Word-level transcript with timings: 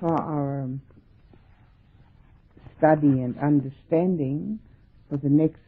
for 0.00 0.12
our 0.12 0.62
um, 0.62 0.80
study 2.78 3.22
and 3.22 3.38
understanding 3.38 4.58
for 5.08 5.16
the 5.16 5.28
next 5.28 5.60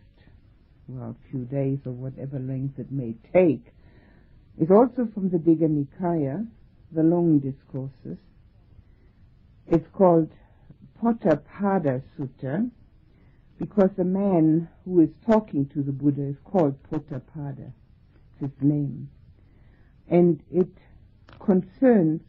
well, 0.88 1.14
few 1.30 1.44
days 1.44 1.78
or 1.84 1.92
whatever 1.92 2.38
length 2.38 2.78
it 2.78 2.90
may 2.90 3.14
take 3.32 3.72
is 4.58 4.70
also 4.70 5.08
from 5.14 5.30
the 5.30 5.38
Digha 5.38 5.68
Nikaya, 5.68 6.46
the 6.92 7.02
long 7.02 7.38
discourses. 7.38 8.18
It's 9.68 9.86
called 9.92 10.32
Potthapada 11.02 12.02
Sutta 12.18 12.70
because 13.58 13.90
the 13.96 14.04
man 14.04 14.68
who 14.84 15.00
is 15.00 15.10
talking 15.26 15.66
to 15.74 15.82
the 15.82 15.92
Buddha 15.92 16.22
is 16.22 16.36
called 16.44 16.76
Potthapada, 16.90 17.72
his 18.40 18.50
name. 18.60 19.10
And 20.08 20.42
it 20.50 20.70
concerns 21.38 22.22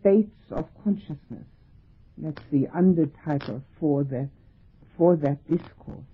states 0.00 0.34
of 0.50 0.68
consciousness. 0.82 1.46
That's 2.18 2.42
the 2.50 2.66
undertitle 2.76 3.62
for 3.78 4.04
the 4.04 4.28
for 4.96 5.16
that 5.16 5.48
discourse. 5.48 6.04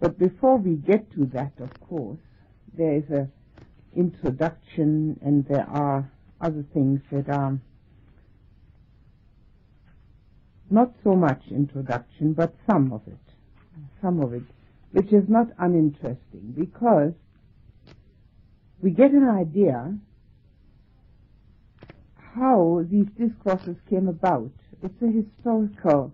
But 0.00 0.18
before 0.18 0.56
we 0.56 0.76
get 0.76 1.10
to 1.12 1.26
that, 1.26 1.52
of 1.58 1.70
course, 1.80 2.20
there 2.76 2.94
is 2.94 3.10
a 3.10 3.28
introduction 3.96 5.18
and 5.22 5.44
there 5.46 5.68
are 5.68 6.10
other 6.40 6.64
things 6.72 7.00
that 7.10 7.28
are 7.28 7.58
not 10.70 10.92
so 11.02 11.16
much 11.16 11.42
introduction, 11.50 12.34
but 12.34 12.54
some 12.70 12.92
of 12.92 13.02
it, 13.06 13.18
some 14.00 14.20
of 14.20 14.34
it, 14.34 14.42
which 14.92 15.12
is 15.12 15.28
not 15.28 15.48
uninteresting 15.58 16.54
because 16.56 17.12
we 18.80 18.90
get 18.90 19.10
an 19.10 19.28
idea 19.28 19.98
how 22.34 22.84
these 22.90 23.06
discourses 23.18 23.76
came 23.88 24.08
about. 24.08 24.50
It's 24.82 25.02
a 25.02 25.06
historical 25.06 26.12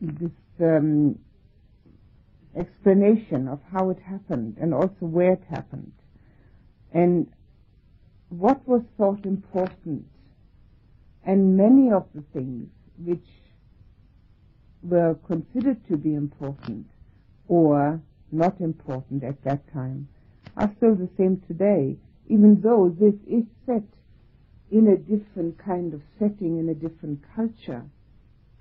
this 0.00 0.30
um, 0.60 1.18
explanation 2.56 3.48
of 3.48 3.60
how 3.72 3.90
it 3.90 3.98
happened 3.98 4.56
and 4.60 4.72
also 4.74 5.06
where 5.06 5.32
it 5.32 5.42
happened 5.48 5.92
and 6.92 7.26
what 8.28 8.66
was 8.68 8.82
thought 8.96 9.24
important 9.24 10.06
and 11.24 11.56
many 11.56 11.90
of 11.90 12.06
the 12.14 12.22
things 12.32 12.68
which 12.98 13.26
were 14.82 15.14
considered 15.26 15.78
to 15.88 15.96
be 15.96 16.14
important 16.14 16.86
or 17.48 18.00
not 18.30 18.60
important 18.60 19.24
at 19.24 19.42
that 19.42 19.60
time 19.72 20.06
are 20.56 20.72
still 20.76 20.94
the 20.94 21.08
same 21.16 21.42
today, 21.48 21.96
even 22.28 22.60
though 22.60 22.94
this 23.00 23.14
is 23.26 23.44
set 23.66 23.82
in 24.74 24.88
a 24.88 24.96
different 24.96 25.56
kind 25.64 25.94
of 25.94 26.02
setting, 26.18 26.58
in 26.58 26.68
a 26.68 26.74
different 26.74 27.20
culture. 27.36 27.84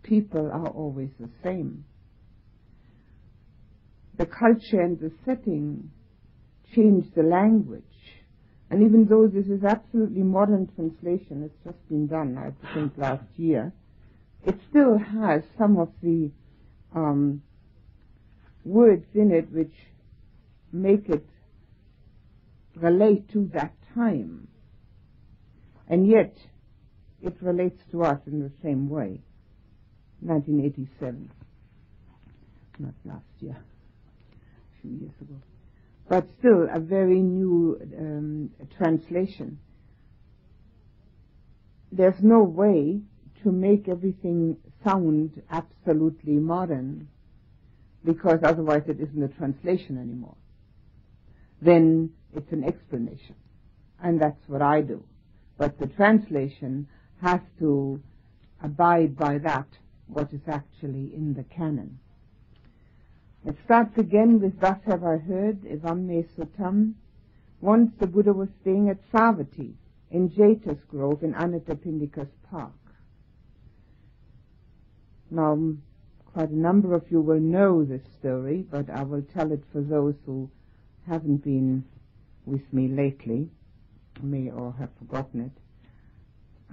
People 0.03 0.45
are 0.45 0.67
always 0.67 1.09
the 1.19 1.29
same. 1.43 1.85
The 4.19 4.27
culture 4.27 4.79
and 4.79 4.99
the 4.99 5.11
setting 5.25 5.89
change 6.75 7.11
the 7.15 7.23
language. 7.23 7.81
And 8.69 8.83
even 8.83 9.07
though 9.09 9.25
this 9.27 9.47
is 9.47 9.63
absolutely 9.63 10.21
modern 10.21 10.69
translation, 10.75 11.41
it's 11.41 11.63
just 11.63 11.89
been 11.89 12.05
done, 12.05 12.37
I 12.37 12.51
think, 12.75 12.93
last 12.95 13.25
year, 13.35 13.73
it 14.45 14.59
still 14.69 14.99
has 14.99 15.41
some 15.57 15.79
of 15.79 15.89
the 16.03 16.29
um, 16.93 17.41
words 18.63 19.05
in 19.15 19.31
it 19.31 19.51
which 19.51 19.73
make 20.71 21.09
it 21.09 21.25
relate 22.75 23.31
to 23.33 23.49
that 23.55 23.73
time. 23.95 24.47
And 25.87 26.07
yet, 26.07 26.37
it 27.21 27.35
relates 27.41 27.81
to 27.91 28.03
us 28.03 28.19
in 28.27 28.39
the 28.39 28.51
same 28.61 28.89
way. 28.89 29.21
1987. 30.21 31.31
Not 32.79 32.93
last 33.05 33.23
year, 33.39 33.57
a 33.57 34.81
few 34.81 34.91
years 34.91 35.13
ago. 35.21 35.35
But 36.07 36.27
still 36.39 36.67
a 36.71 36.79
very 36.79 37.21
new 37.21 37.79
um, 37.97 38.51
translation. 38.77 39.59
There's 41.91 42.21
no 42.21 42.43
way 42.43 43.01
to 43.43 43.51
make 43.51 43.87
everything 43.87 44.57
sound 44.83 45.41
absolutely 45.51 46.33
modern 46.33 47.07
because 48.03 48.39
otherwise 48.43 48.83
it 48.87 48.99
isn't 48.99 49.23
a 49.23 49.27
translation 49.27 49.97
anymore. 49.97 50.35
Then 51.61 52.11
it's 52.35 52.51
an 52.51 52.63
explanation. 52.63 53.35
And 54.01 54.19
that's 54.19 54.47
what 54.47 54.61
I 54.61 54.81
do. 54.81 55.03
But 55.57 55.79
the 55.79 55.87
translation 55.87 56.87
has 57.21 57.41
to 57.59 58.01
abide 58.61 59.15
by 59.15 59.37
that, 59.39 59.67
what 60.07 60.33
is 60.33 60.41
actually 60.47 61.13
in 61.15 61.33
the 61.33 61.43
canon. 61.43 61.99
It 63.45 63.57
starts 63.65 63.97
again 63.97 64.39
with 64.39 64.59
Thus 64.59 64.79
have 64.85 65.03
I 65.03 65.17
heard, 65.17 65.61
Evam 65.63 66.05
me 66.05 66.25
Sutam. 66.37 66.93
Once 67.61 67.91
the 67.99 68.07
Buddha 68.07 68.33
was 68.33 68.49
staying 68.61 68.89
at 68.89 69.11
Savatthi 69.11 69.73
in 70.11 70.29
Jeta's 70.29 70.83
Grove 70.87 71.23
in 71.23 71.33
Anathapindika's 71.33 72.31
park. 72.49 72.71
Now, 75.29 75.73
quite 76.33 76.49
a 76.49 76.55
number 76.55 76.93
of 76.93 77.09
you 77.09 77.21
will 77.21 77.39
know 77.39 77.83
this 77.83 78.03
story, 78.19 78.65
but 78.69 78.89
I 78.89 79.03
will 79.03 79.23
tell 79.33 79.51
it 79.51 79.63
for 79.71 79.81
those 79.81 80.15
who 80.25 80.49
haven't 81.07 81.43
been 81.43 81.83
with 82.45 82.71
me 82.71 82.87
lately, 82.87 83.49
may 84.21 84.49
or 84.49 84.73
have 84.79 84.89
forgotten 84.99 85.41
it. 85.41 85.51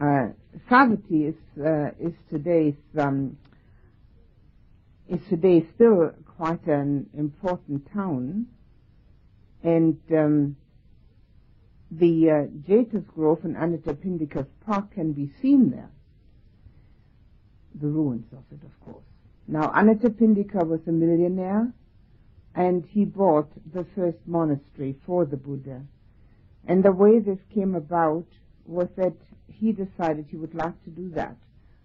Uh, 0.00 0.32
Savatthi 0.70 1.28
is 1.28 1.64
uh, 1.64 1.90
is 1.98 2.14
today's 2.30 2.74
um, 2.98 3.36
is 5.08 5.20
today 5.28 5.66
still 5.74 6.12
quite 6.36 6.66
an 6.66 7.08
important 7.16 7.86
town, 7.92 8.46
and 9.62 9.98
um, 10.12 10.56
the 11.90 12.30
uh, 12.30 12.46
Jeta's 12.68 13.04
Grove 13.14 13.44
and 13.44 13.56
Anathapindika's 13.56 14.48
Park 14.64 14.94
can 14.94 15.12
be 15.12 15.30
seen 15.42 15.70
there 15.70 15.90
the 17.74 17.86
ruins 17.86 18.26
of 18.32 18.44
it, 18.50 18.64
of 18.64 18.80
course. 18.80 19.04
Now, 19.46 19.72
Anathapindika 19.72 20.66
was 20.66 20.80
a 20.86 20.92
millionaire, 20.92 21.72
and 22.54 22.84
he 22.86 23.04
bought 23.04 23.50
the 23.72 23.84
first 23.94 24.18
monastery 24.26 24.96
for 25.06 25.24
the 25.24 25.36
Buddha. 25.36 25.82
And 26.66 26.84
the 26.84 26.92
way 26.92 27.18
this 27.18 27.38
came 27.52 27.74
about 27.74 28.26
was 28.66 28.88
that 28.96 29.14
he 29.48 29.72
decided 29.72 30.26
he 30.28 30.36
would 30.36 30.54
like 30.54 30.82
to 30.84 30.90
do 30.90 31.10
that. 31.10 31.36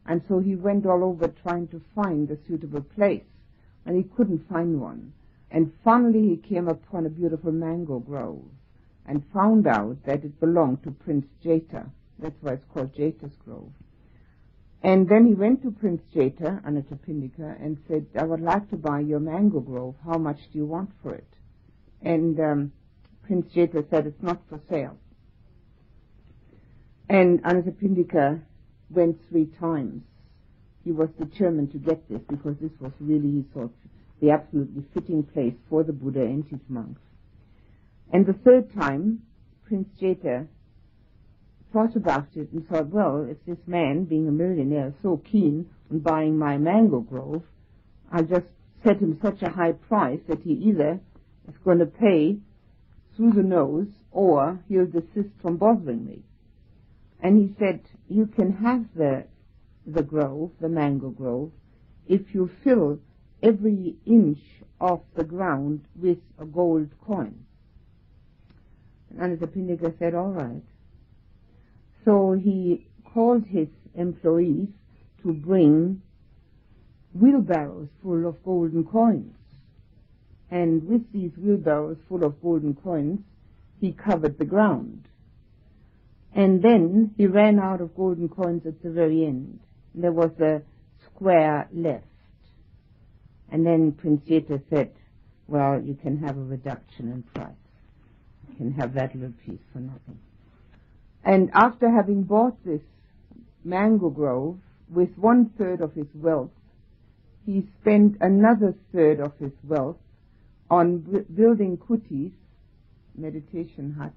And 0.05 0.21
so 0.27 0.39
he 0.39 0.55
went 0.55 0.85
all 0.85 1.03
over 1.03 1.27
trying 1.27 1.67
to 1.69 1.81
find 1.95 2.29
a 2.29 2.37
suitable 2.47 2.81
place, 2.81 3.23
and 3.85 3.97
he 3.97 4.03
couldn't 4.03 4.47
find 4.47 4.79
one. 4.79 5.13
And 5.49 5.73
finally 5.83 6.29
he 6.29 6.37
came 6.37 6.67
upon 6.67 7.05
a 7.05 7.09
beautiful 7.09 7.51
mango 7.51 7.99
grove 7.99 8.43
and 9.05 9.23
found 9.33 9.67
out 9.67 10.03
that 10.05 10.23
it 10.23 10.39
belonged 10.39 10.83
to 10.83 10.91
Prince 10.91 11.27
Jeta. 11.43 11.89
That's 12.19 12.35
why 12.41 12.53
it's 12.53 12.65
called 12.73 12.93
Jeta's 12.95 13.35
Grove. 13.43 13.71
And 14.81 15.09
then 15.09 15.25
he 15.25 15.33
went 15.33 15.63
to 15.63 15.71
Prince 15.71 16.01
Jeta, 16.13 16.63
Anathapindika, 16.63 17.59
and 17.63 17.77
said, 17.87 18.05
I 18.17 18.23
would 18.23 18.41
like 18.41 18.69
to 18.69 18.77
buy 18.77 18.99
your 18.99 19.19
mango 19.19 19.59
grove. 19.59 19.95
How 20.05 20.17
much 20.17 20.37
do 20.51 20.59
you 20.59 20.65
want 20.65 20.91
for 21.01 21.13
it? 21.13 21.27
And 22.01 22.39
um, 22.39 22.71
Prince 23.25 23.51
Jeta 23.53 23.83
said, 23.89 24.07
it's 24.07 24.21
not 24.21 24.41
for 24.49 24.59
sale. 24.69 24.97
And 27.09 27.41
Anathapindika 27.43 28.41
went 28.89 29.17
three 29.29 29.47
times. 29.59 30.03
He 30.83 30.91
was 30.91 31.09
determined 31.19 31.71
to 31.71 31.77
get 31.77 32.07
this 32.09 32.21
because 32.29 32.55
this 32.61 32.71
was 32.79 32.91
really, 32.99 33.31
he 33.31 33.45
thought, 33.53 33.73
the 34.21 34.31
absolutely 34.31 34.83
fitting 34.93 35.23
place 35.23 35.55
for 35.69 35.83
the 35.83 35.93
Buddha 35.93 36.21
and 36.21 36.45
his 36.47 36.59
monks. 36.69 37.01
And 38.13 38.25
the 38.25 38.33
third 38.33 38.73
time, 38.73 39.23
Prince 39.67 39.87
Jeta 39.99 40.47
thought 41.73 41.95
about 41.95 42.27
it 42.35 42.51
and 42.51 42.67
thought, 42.67 42.87
well, 42.87 43.27
if 43.29 43.43
this 43.45 43.57
man, 43.67 44.05
being 44.05 44.27
a 44.27 44.31
millionaire, 44.31 44.87
is 44.87 44.93
so 45.01 45.21
keen 45.29 45.69
on 45.91 45.99
buying 45.99 46.37
my 46.37 46.57
mango 46.57 46.99
grove, 46.99 47.43
I'll 48.11 48.23
just 48.23 48.45
set 48.83 48.99
him 48.99 49.19
such 49.21 49.41
a 49.41 49.49
high 49.49 49.71
price 49.71 50.19
that 50.27 50.41
he 50.41 50.51
either 50.51 50.99
is 51.47 51.55
going 51.63 51.79
to 51.79 51.85
pay 51.87 52.37
through 53.15 53.31
the 53.31 53.43
nose 53.43 53.87
or 54.11 54.59
he'll 54.67 54.85
desist 54.85 55.29
from 55.41 55.57
bothering 55.57 56.05
me. 56.05 56.23
And 57.21 57.37
he 57.37 57.55
said, 57.57 57.81
you 58.07 58.27
can 58.27 58.51
have 58.51 58.85
the, 58.95 59.25
the 59.85 60.03
grove, 60.03 60.51
the 60.59 60.69
mango 60.69 61.09
grove, 61.09 61.51
if 62.07 62.33
you 62.33 62.49
fill 62.63 62.99
every 63.41 63.95
inch 64.05 64.39
of 64.79 65.01
the 65.15 65.23
ground 65.23 65.85
with 65.95 66.19
a 66.39 66.45
gold 66.45 66.89
coin. 67.05 67.45
And 69.17 69.39
Anathapindika 69.39 69.97
said, 69.97 70.13
all 70.13 70.31
right. 70.31 70.63
So 72.03 72.33
he 72.33 72.87
called 73.13 73.45
his 73.45 73.67
employees 73.95 74.67
to 75.23 75.33
bring 75.33 76.01
wheelbarrows 77.13 77.87
full 78.03 78.27
of 78.27 78.43
golden 78.43 78.83
coins. 78.83 79.33
And 80.55 80.87
with 80.87 81.11
these 81.11 81.31
wheelbarrows 81.35 81.97
full 82.07 82.23
of 82.23 82.41
golden 82.41 82.75
coins, 82.75 83.19
he 83.81 83.91
covered 83.91 84.37
the 84.37 84.45
ground. 84.45 85.05
And 86.33 86.61
then 86.61 87.13
he 87.17 87.27
ran 87.27 87.59
out 87.59 87.81
of 87.81 87.93
golden 87.93 88.29
coins 88.29 88.65
at 88.65 88.81
the 88.81 88.89
very 88.89 89.25
end. 89.25 89.59
There 89.93 90.13
was 90.13 90.31
a 90.39 90.61
square 91.03 91.67
left. 91.73 92.05
And 93.51 93.65
then 93.65 93.91
Prince 93.91 94.21
Jeta 94.29 94.61
said, 94.69 94.93
well, 95.45 95.81
you 95.81 95.93
can 95.93 96.19
have 96.19 96.37
a 96.37 96.43
reduction 96.43 97.11
in 97.11 97.23
price. 97.23 97.51
You 98.47 98.55
can 98.55 98.71
have 98.75 98.93
that 98.93 99.13
little 99.13 99.33
piece 99.45 99.59
for 99.73 99.79
nothing. 99.79 100.19
And 101.25 101.49
after 101.53 101.89
having 101.89 102.23
bought 102.23 102.63
this 102.63 102.81
mango 103.65 104.09
grove 104.09 104.57
with 104.89 105.17
one 105.17 105.49
third 105.57 105.81
of 105.81 105.93
his 105.95 106.07
wealth, 106.13 106.51
he 107.45 107.67
spent 107.81 108.15
another 108.21 108.73
third 108.93 109.19
of 109.19 109.33
his 109.37 109.51
wealth 109.61 109.97
on 110.69 111.25
building 111.35 111.77
kutis, 111.77 112.31
meditation 113.15 113.95
huts, 113.97 114.13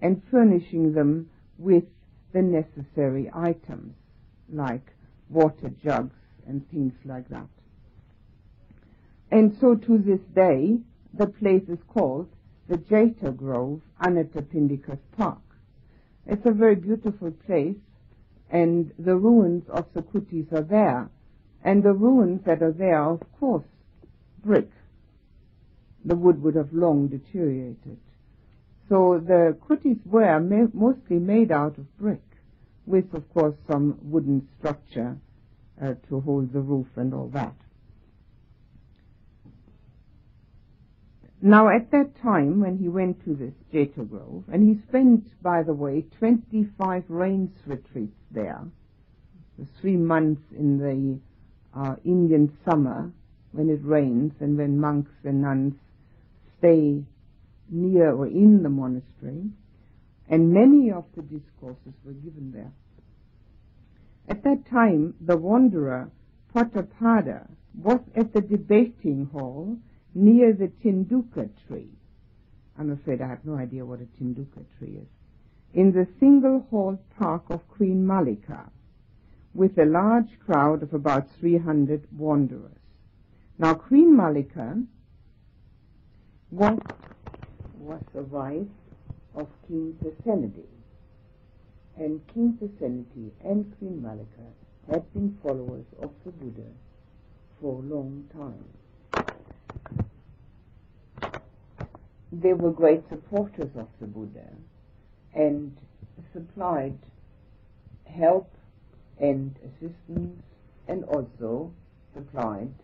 and 0.00 0.22
furnishing 0.30 0.92
them 0.92 1.28
with 1.58 1.84
the 2.32 2.42
necessary 2.42 3.30
items 3.32 3.94
like 4.52 4.92
water 5.30 5.70
jugs 5.82 6.16
and 6.46 6.68
things 6.70 6.92
like 7.04 7.28
that. 7.28 7.46
And 9.30 9.56
so 9.60 9.74
to 9.74 9.98
this 9.98 10.20
day, 10.34 10.78
the 11.12 11.26
place 11.26 11.68
is 11.68 11.78
called 11.88 12.28
the 12.68 12.76
Jeta 12.76 13.36
Grove, 13.36 13.80
Anathapindika's 14.00 15.00
Park. 15.16 15.38
It's 16.26 16.46
a 16.46 16.50
very 16.50 16.76
beautiful 16.76 17.30
place, 17.30 17.76
and 18.50 18.92
the 18.98 19.16
ruins 19.16 19.68
of 19.68 19.86
the 19.92 20.02
kutis 20.02 20.52
are 20.52 20.62
there. 20.62 21.10
And 21.62 21.82
the 21.82 21.92
ruins 21.92 22.42
that 22.44 22.62
are 22.62 22.72
there 22.72 23.02
of 23.02 23.20
course, 23.38 23.64
brick. 24.44 24.70
The 26.04 26.16
wood 26.16 26.42
would 26.42 26.54
have 26.54 26.72
long 26.72 27.08
deteriorated. 27.08 27.98
So 28.88 29.18
the 29.18 29.56
kutis 29.66 30.04
were 30.04 30.38
ma- 30.40 30.68
mostly 30.72 31.18
made 31.18 31.50
out 31.50 31.78
of 31.78 31.98
brick, 31.98 32.22
with, 32.86 33.14
of 33.14 33.32
course, 33.32 33.54
some 33.66 33.98
wooden 34.02 34.46
structure 34.58 35.16
uh, 35.80 35.94
to 36.08 36.20
hold 36.20 36.52
the 36.52 36.60
roof 36.60 36.86
and 36.96 37.14
all 37.14 37.28
that. 37.28 37.54
Now, 41.40 41.68
at 41.68 41.90
that 41.90 42.16
time, 42.22 42.60
when 42.60 42.78
he 42.78 42.88
went 42.88 43.22
to 43.24 43.34
this 43.34 43.52
Jeta 43.72 44.08
Grove, 44.08 44.44
and 44.50 44.66
he 44.66 44.82
spent, 44.88 45.26
by 45.42 45.62
the 45.62 45.74
way, 45.74 46.06
25 46.18 47.04
rains 47.08 47.50
retreats 47.66 48.16
there, 48.30 48.62
the 49.58 49.66
three 49.80 49.96
months 49.96 50.40
in 50.56 50.78
the 50.78 51.18
uh, 51.78 51.96
Indian 52.04 52.56
summer 52.64 53.12
when 53.52 53.68
it 53.68 53.80
rains 53.84 54.32
and 54.40 54.56
when 54.56 54.80
monks 54.80 55.12
and 55.22 55.42
nuns 55.42 55.74
stay 56.64 57.04
near 57.68 58.12
or 58.12 58.26
in 58.26 58.62
the 58.62 58.68
monastery, 58.68 59.50
and 60.28 60.52
many 60.52 60.90
of 60.90 61.04
the 61.14 61.22
discourses 61.22 61.94
were 62.04 62.12
given 62.12 62.52
there. 62.52 62.72
At 64.28 64.42
that 64.44 64.64
time, 64.70 65.14
the 65.20 65.36
wanderer 65.36 66.10
Potthapada 66.54 67.50
was 67.76 68.00
at 68.16 68.32
the 68.32 68.40
debating 68.40 69.28
hall 69.32 69.76
near 70.14 70.52
the 70.52 70.68
Tinduka 70.82 71.50
tree. 71.66 71.90
I'm 72.78 72.90
afraid 72.92 73.20
I 73.20 73.28
have 73.28 73.44
no 73.44 73.56
idea 73.56 73.84
what 73.84 74.00
a 74.00 74.22
Tinduka 74.22 74.64
tree 74.78 75.00
is. 75.02 75.08
In 75.74 75.92
the 75.92 76.06
single 76.18 76.66
hall 76.70 76.98
park 77.18 77.44
of 77.50 77.68
Queen 77.68 78.06
Mallika, 78.06 78.70
with 79.52 79.76
a 79.78 79.84
large 79.84 80.38
crowd 80.46 80.82
of 80.82 80.94
about 80.94 81.28
300 81.40 82.06
wanderers. 82.16 82.78
Now, 83.58 83.74
Queen 83.74 84.16
Mallika 84.16 84.84
was, 86.54 86.78
was 87.78 88.00
the 88.14 88.22
wife 88.22 88.68
of 89.34 89.48
King 89.66 89.98
Pasenadi. 90.02 90.68
And 91.96 92.20
King 92.32 92.56
Pasenadi 92.60 93.30
and 93.44 93.76
Queen 93.78 94.00
Mallika 94.00 94.52
had 94.90 95.12
been 95.12 95.36
followers 95.42 95.84
of 96.00 96.10
the 96.24 96.30
Buddha 96.30 96.70
for 97.60 97.74
a 97.74 97.82
long 97.82 98.28
time. 98.32 98.64
They 102.32 102.52
were 102.52 102.72
great 102.72 103.08
supporters 103.08 103.70
of 103.76 103.88
the 104.00 104.06
Buddha 104.06 104.48
and 105.34 105.76
supplied 106.32 106.98
help 108.06 108.50
and 109.18 109.56
assistance 109.64 110.42
and 110.86 111.04
also 111.04 111.72
supplied 112.14 112.74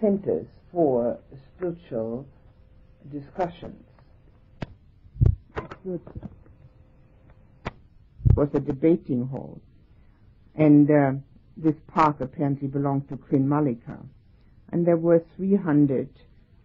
centers 0.00 0.46
for 0.72 1.18
spiritual 1.54 2.26
discussions. 3.12 3.84
It 5.84 6.00
was 8.34 8.48
a 8.54 8.60
debating 8.60 9.26
hall, 9.26 9.60
and 10.54 10.90
uh, 10.90 11.12
this 11.56 11.74
park 11.88 12.20
apparently 12.20 12.68
belonged 12.68 13.08
to 13.10 13.16
Queen 13.16 13.46
Mallika, 13.46 13.98
and 14.70 14.86
there 14.86 14.96
were 14.96 15.22
300 15.36 16.08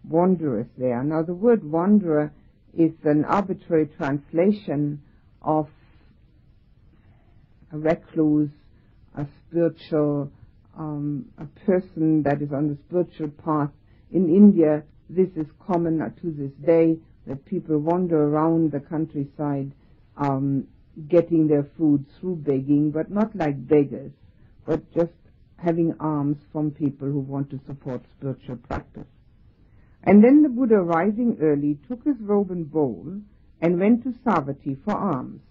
wanderers 0.08 0.66
there. 0.78 1.02
Now, 1.02 1.22
the 1.22 1.34
word 1.34 1.62
wanderer 1.62 2.32
is 2.76 2.92
an 3.04 3.24
arbitrary 3.24 3.88
translation 3.96 5.02
of 5.42 5.68
a 7.72 7.78
recluse, 7.78 8.50
a 9.16 9.26
spiritual, 9.46 10.30
um, 10.76 11.26
a 11.38 11.46
person 11.66 12.22
that 12.22 12.40
is 12.40 12.52
on 12.52 12.68
the 12.68 12.78
spiritual 12.88 13.28
path. 13.28 13.70
In 14.10 14.28
India, 14.28 14.84
this 15.10 15.28
is 15.36 15.46
common 15.66 15.98
to 15.98 16.30
this 16.30 16.52
day 16.64 16.98
that 17.26 17.44
people 17.44 17.78
wander 17.78 18.24
around 18.24 18.72
the 18.72 18.80
countryside 18.80 19.72
um, 20.16 20.66
getting 21.08 21.46
their 21.46 21.64
food 21.76 22.06
through 22.18 22.36
begging, 22.36 22.90
but 22.90 23.10
not 23.10 23.36
like 23.36 23.68
beggars, 23.68 24.12
but 24.64 24.90
just 24.94 25.12
having 25.56 25.94
alms 26.00 26.38
from 26.52 26.70
people 26.70 27.08
who 27.08 27.20
want 27.20 27.50
to 27.50 27.60
support 27.66 28.02
spiritual 28.16 28.56
practice. 28.56 29.06
And 30.04 30.24
then 30.24 30.42
the 30.42 30.48
Buddha, 30.48 30.80
rising 30.80 31.36
early, 31.40 31.78
took 31.86 32.04
his 32.04 32.16
robe 32.20 32.50
and 32.50 32.70
bowl 32.70 33.20
and 33.60 33.78
went 33.78 34.04
to 34.04 34.10
Savatthi 34.24 34.82
for 34.84 34.96
alms. 34.96 35.42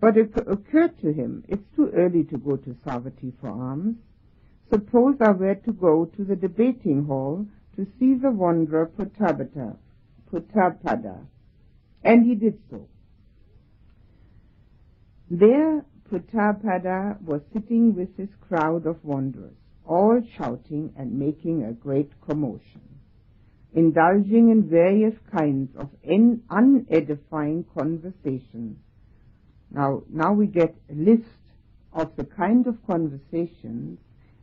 But 0.00 0.16
it 0.16 0.32
occurred 0.46 0.98
to 1.00 1.12
him, 1.12 1.44
it's 1.48 1.76
too 1.76 1.90
early 1.94 2.24
to 2.24 2.38
go 2.38 2.56
to 2.56 2.76
Savatthi 2.86 3.32
for 3.40 3.50
alms. 3.50 3.96
Suppose 4.70 5.16
I 5.20 5.32
were 5.32 5.54
to 5.56 5.72
go 5.72 6.06
to 6.16 6.24
the 6.24 6.36
debating 6.36 7.04
hall 7.04 7.46
to 7.76 7.86
see 7.98 8.14
the 8.14 8.30
wanderer 8.30 8.90
Putabata, 8.98 9.76
Potthapada. 10.30 11.26
And 12.04 12.26
he 12.26 12.34
did 12.34 12.58
so. 12.70 12.88
There 15.30 15.84
Potthapada 16.10 17.20
was 17.22 17.40
sitting 17.52 17.94
with 17.94 18.16
his 18.16 18.28
crowd 18.46 18.86
of 18.86 19.02
wanderers, 19.04 19.56
all 19.86 20.20
shouting 20.36 20.92
and 20.96 21.18
making 21.18 21.64
a 21.64 21.72
great 21.72 22.10
commotion, 22.20 22.82
indulging 23.74 24.50
in 24.50 24.68
various 24.68 25.14
kinds 25.30 25.74
of 25.76 25.88
unedifying 26.04 27.64
conversation 27.74 28.78
now, 29.74 30.02
now 30.10 30.32
we 30.34 30.46
get 30.46 30.74
a 30.90 30.94
list 30.94 31.24
of 31.92 32.14
the 32.16 32.24
kind 32.24 32.66
of 32.66 32.86
conversations 32.86 33.98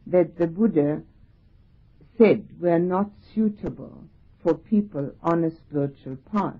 that 0.08 0.38
the 0.38 0.48
Buddha 0.48 1.04
said 2.20 2.46
were 2.60 2.78
not 2.78 3.10
suitable 3.34 4.04
for 4.44 4.54
people 4.54 5.12
on 5.24 5.44
a 5.44 5.52
spiritual 5.52 6.18
path. 6.32 6.60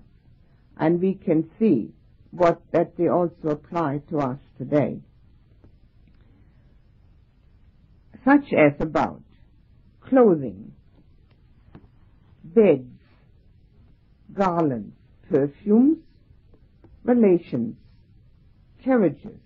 And 0.76 1.00
we 1.00 1.14
can 1.14 1.48
see 1.58 1.92
what 2.30 2.62
that 2.72 2.96
they 2.96 3.08
also 3.08 3.50
apply 3.50 4.00
to 4.08 4.18
us 4.18 4.38
today. 4.56 5.00
Such 8.24 8.52
as 8.52 8.72
about 8.80 9.22
clothing, 10.00 10.72
beds, 12.42 12.86
garlands, 14.32 14.94
perfumes, 15.30 15.98
relations, 17.04 17.76
carriages, 18.82 19.38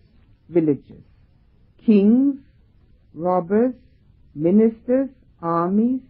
villages, 0.49 1.03
kings, 1.85 2.37
robbers, 3.15 3.75
ministers, 4.35 5.09
armies, 5.45 6.01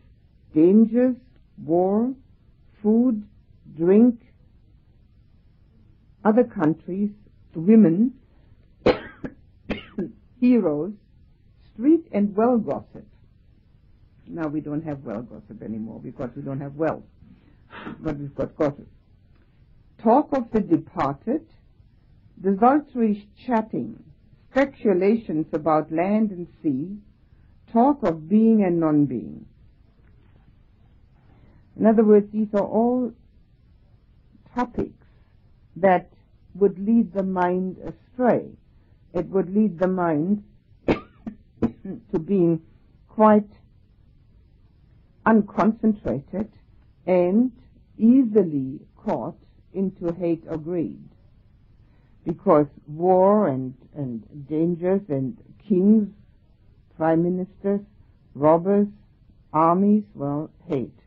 dangers, 0.54 1.16
war, 1.58 2.14
food, 2.80 3.26
drink, 3.76 4.20
other 6.24 6.44
countries, 6.44 7.10
women, 7.54 8.14
heroes, 10.40 10.92
street 11.72 12.06
and 12.12 12.34
well 12.36 12.58
gossip. 12.58 13.06
Now 14.28 14.46
we 14.46 14.60
don't 14.60 14.84
have 14.84 15.02
well 15.02 15.22
gossip 15.22 15.62
anymore 15.62 16.00
because 16.02 16.30
we 16.36 16.42
don't 16.42 16.60
have 16.60 16.76
wealth, 16.76 17.02
but 18.00 18.16
we've 18.16 18.34
got 18.34 18.56
gossip. 18.56 18.86
Talk 20.02 20.28
of 20.32 20.50
the 20.52 20.60
departed, 20.60 21.46
desultory 22.40 23.28
chatting, 23.46 24.02
speculations 24.50 25.46
about 25.52 25.90
land 25.90 26.30
and 26.30 26.46
sea, 26.62 26.98
talk 27.74 28.02
of 28.04 28.28
being 28.28 28.62
and 28.64 28.80
non-being. 28.80 29.44
In 31.76 31.86
other 31.86 32.04
words, 32.04 32.30
these 32.32 32.48
are 32.54 32.60
all 32.60 33.12
topics 34.54 35.04
that 35.76 36.12
would 36.54 36.78
lead 36.78 37.12
the 37.12 37.24
mind 37.24 37.76
astray. 37.78 38.48
It 39.12 39.26
would 39.26 39.52
lead 39.52 39.80
the 39.80 39.88
mind 39.88 40.44
to 40.86 42.18
being 42.18 42.62
quite 43.08 43.50
unconcentrated 45.26 46.48
and 47.06 47.50
easily 47.98 48.80
caught 48.96 49.36
into 49.72 50.12
hate 50.12 50.44
or 50.48 50.58
greed. 50.58 51.08
Because 52.24 52.66
war 52.86 53.48
and, 53.48 53.74
and 53.96 54.48
dangers 54.48 55.02
and 55.08 55.36
kings, 55.68 56.08
prime 56.96 57.22
ministers, 57.22 57.80
robbers, 58.34 58.88
armies, 59.52 60.04
well, 60.14 60.50
hate. 60.68 60.98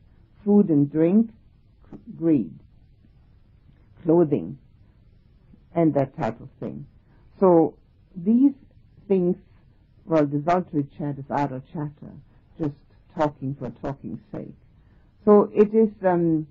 Food 0.43 0.69
and 0.69 0.91
drink, 0.91 1.31
greed. 2.17 2.53
Clothing, 4.03 4.57
and 5.75 5.93
that 5.93 6.15
type 6.17 6.39
of 6.39 6.49
thing. 6.59 6.85
So 7.39 7.75
these 8.15 8.53
things, 9.07 9.35
well, 10.05 10.25
desultory 10.25 10.87
chat 10.97 11.17
is 11.17 11.25
idle 11.29 11.61
chatter, 11.73 12.13
just 12.59 12.75
talking 13.17 13.55
for 13.59 13.69
talking's 13.81 14.21
sake. 14.31 14.55
So 15.25 15.51
it 15.53 15.73
is 15.73 15.89
um, 16.05 16.47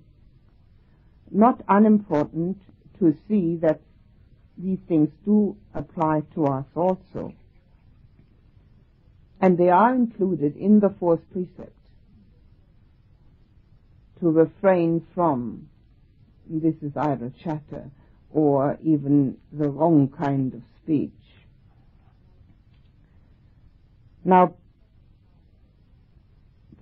not 1.31 1.63
unimportant 1.67 2.61
to 2.99 3.17
see 3.27 3.55
that 3.57 3.81
these 4.57 4.79
things 4.87 5.09
do 5.25 5.55
apply 5.73 6.23
to 6.35 6.45
us 6.45 6.65
also. 6.75 7.33
And 9.39 9.57
they 9.57 9.69
are 9.69 9.93
included 9.93 10.55
in 10.57 10.79
the 10.79 10.89
fourth 10.89 11.21
precept 11.31 11.73
to 14.19 14.31
refrain 14.31 15.05
from 15.13 15.69
this 16.49 16.75
is 16.81 16.95
idle 16.95 17.31
chatter 17.43 17.91
or 18.31 18.77
even 18.81 19.37
the 19.51 19.69
wrong 19.69 20.07
kind 20.09 20.53
of 20.53 20.61
speech. 20.83 21.11
Now, 24.23 24.55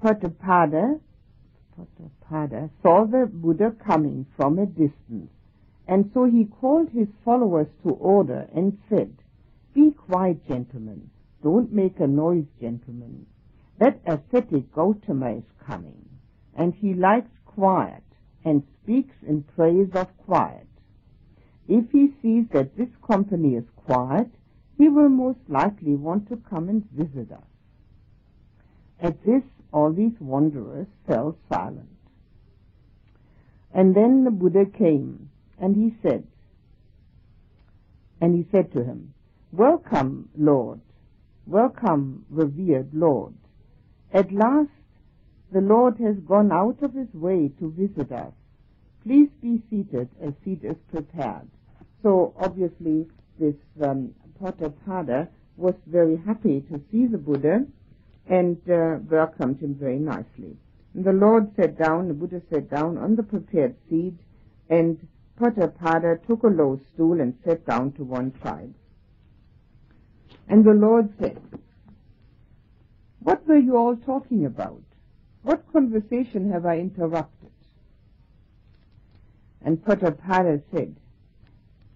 Potthapada, 0.03 0.99
Potthapada 1.77 2.69
saw 2.81 3.05
the 3.05 3.29
Buddha 3.31 3.71
coming 3.85 4.25
from 4.35 4.59
a 4.59 4.65
distance, 4.65 5.31
and 5.87 6.09
so 6.13 6.25
he 6.25 6.45
called 6.45 6.89
his 6.89 7.07
followers 7.23 7.67
to 7.83 7.91
order 7.91 8.47
and 8.55 8.77
said, 8.89 9.15
Be 9.73 9.91
quiet, 9.91 10.47
gentlemen. 10.47 11.09
Don't 11.45 11.71
make 11.71 11.99
a 11.99 12.07
noise, 12.07 12.47
gentlemen. 12.59 13.27
That 13.77 13.99
ascetic 14.07 14.73
Gautama 14.73 15.35
is 15.35 15.43
coming, 15.63 16.09
and 16.55 16.73
he 16.73 16.95
likes 16.95 17.29
quiet 17.45 18.01
and 18.43 18.63
speaks 18.81 19.13
in 19.21 19.43
praise 19.55 19.91
of 19.93 20.07
quiet. 20.17 20.65
If 21.67 21.91
he 21.91 22.15
sees 22.19 22.45
that 22.51 22.75
this 22.75 22.89
company 23.07 23.53
is 23.53 23.65
quiet, 23.75 24.31
he 24.79 24.89
will 24.89 25.09
most 25.09 25.37
likely 25.47 25.93
want 25.93 26.29
to 26.29 26.37
come 26.49 26.67
and 26.67 26.89
visit 26.89 27.31
us. 27.31 27.47
At 28.99 29.23
this, 29.23 29.43
all 29.71 29.93
these 29.93 30.19
wanderers 30.19 30.87
fell 31.05 31.37
silent. 31.47 31.95
And 33.71 33.93
then 33.95 34.23
the 34.23 34.31
Buddha 34.31 34.65
came, 34.65 35.29
and 35.59 35.75
he 35.75 35.95
said, 36.01 36.25
and 38.19 38.33
he 38.33 38.47
said 38.51 38.71
to 38.71 38.83
him, 38.83 39.13
Welcome, 39.51 40.29
Lord. 40.35 40.81
Welcome, 41.47 42.25
revered 42.31 42.91
Lord. 42.91 43.35
At 44.11 44.31
last, 44.31 44.71
the 45.51 45.61
Lord 45.61 45.99
has 45.99 46.15
gone 46.17 46.51
out 46.51 46.81
of 46.81 46.95
his 46.95 47.13
way 47.13 47.51
to 47.59 47.71
visit 47.71 48.11
us. 48.11 48.33
Please 49.03 49.29
be 49.43 49.61
seated. 49.69 50.09
A 50.23 50.33
seat 50.43 50.63
is 50.63 50.75
prepared. 50.91 51.47
So 52.01 52.33
obviously, 52.39 53.05
this 53.39 53.53
um, 53.83 54.15
Potthapada 54.41 55.27
was 55.55 55.75
very 55.85 56.17
happy 56.17 56.61
to 56.61 56.81
see 56.91 57.05
the 57.05 57.19
Buddha 57.19 57.67
and 58.27 58.57
uh, 58.67 58.97
welcomed 59.07 59.59
him 59.59 59.75
very 59.75 59.99
nicely. 59.99 60.57
And 60.95 61.05
the 61.05 61.13
Lord 61.13 61.51
sat 61.55 61.77
down, 61.77 62.07
the 62.07 62.15
Buddha 62.15 62.41
sat 62.51 62.71
down 62.71 62.97
on 62.97 63.15
the 63.15 63.23
prepared 63.23 63.75
seat, 63.87 64.17
and 64.67 65.07
Potthapada 65.39 66.25
took 66.25 66.41
a 66.41 66.47
low 66.47 66.79
stool 66.91 67.21
and 67.21 67.37
sat 67.45 67.67
down 67.67 67.91
to 67.93 68.03
one 68.03 68.33
side. 68.43 68.73
And 70.47 70.63
the 70.63 70.73
Lord 70.73 71.13
said, 71.19 71.41
What 73.19 73.47
were 73.47 73.57
you 73.57 73.77
all 73.77 73.95
talking 73.95 74.45
about? 74.45 74.81
What 75.41 75.71
conversation 75.71 76.51
have 76.51 76.65
I 76.65 76.79
interrupted? 76.79 77.51
And 79.61 79.83
Potthapada 79.83 80.61
said, 80.71 80.95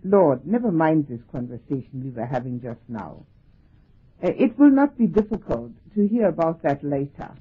Lord, 0.03 0.45
never 0.47 0.71
mind 0.71 1.07
this 1.07 1.21
conversation 1.31 2.03
we 2.03 2.09
were 2.09 2.25
having 2.25 2.61
just 2.61 2.79
now. 2.87 3.25
Uh, 4.23 4.31
it 4.37 4.57
will 4.57 4.71
not 4.71 4.97
be 4.97 5.07
difficult 5.07 5.71
to 5.93 6.07
hear 6.07 6.27
about 6.27 6.63
that 6.63 6.83
later. 6.83 7.31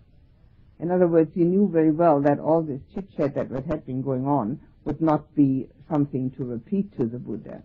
In 0.79 0.91
other 0.91 1.09
words, 1.09 1.31
he 1.35 1.45
knew 1.45 1.69
very 1.69 1.91
well 1.91 2.21
that 2.21 2.39
all 2.39 2.63
this 2.63 2.81
chit-chat 2.95 3.35
that 3.35 3.51
had 3.67 3.85
been 3.87 4.03
going 4.03 4.27
on 4.27 4.61
would 4.85 5.01
not 5.01 5.35
be 5.35 5.69
something 5.91 6.31
to 6.33 6.45
repeat 6.45 6.97
to 6.99 7.07
the 7.07 7.19
Buddha. 7.19 7.63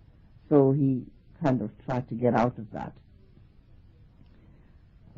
So 0.50 0.71
he 0.71 1.05
kind 1.43 1.62
of 1.62 1.71
tried 1.85 2.07
to 2.09 2.15
get 2.15 2.33
out 2.33 2.57
of 2.57 2.71
that. 2.71 2.93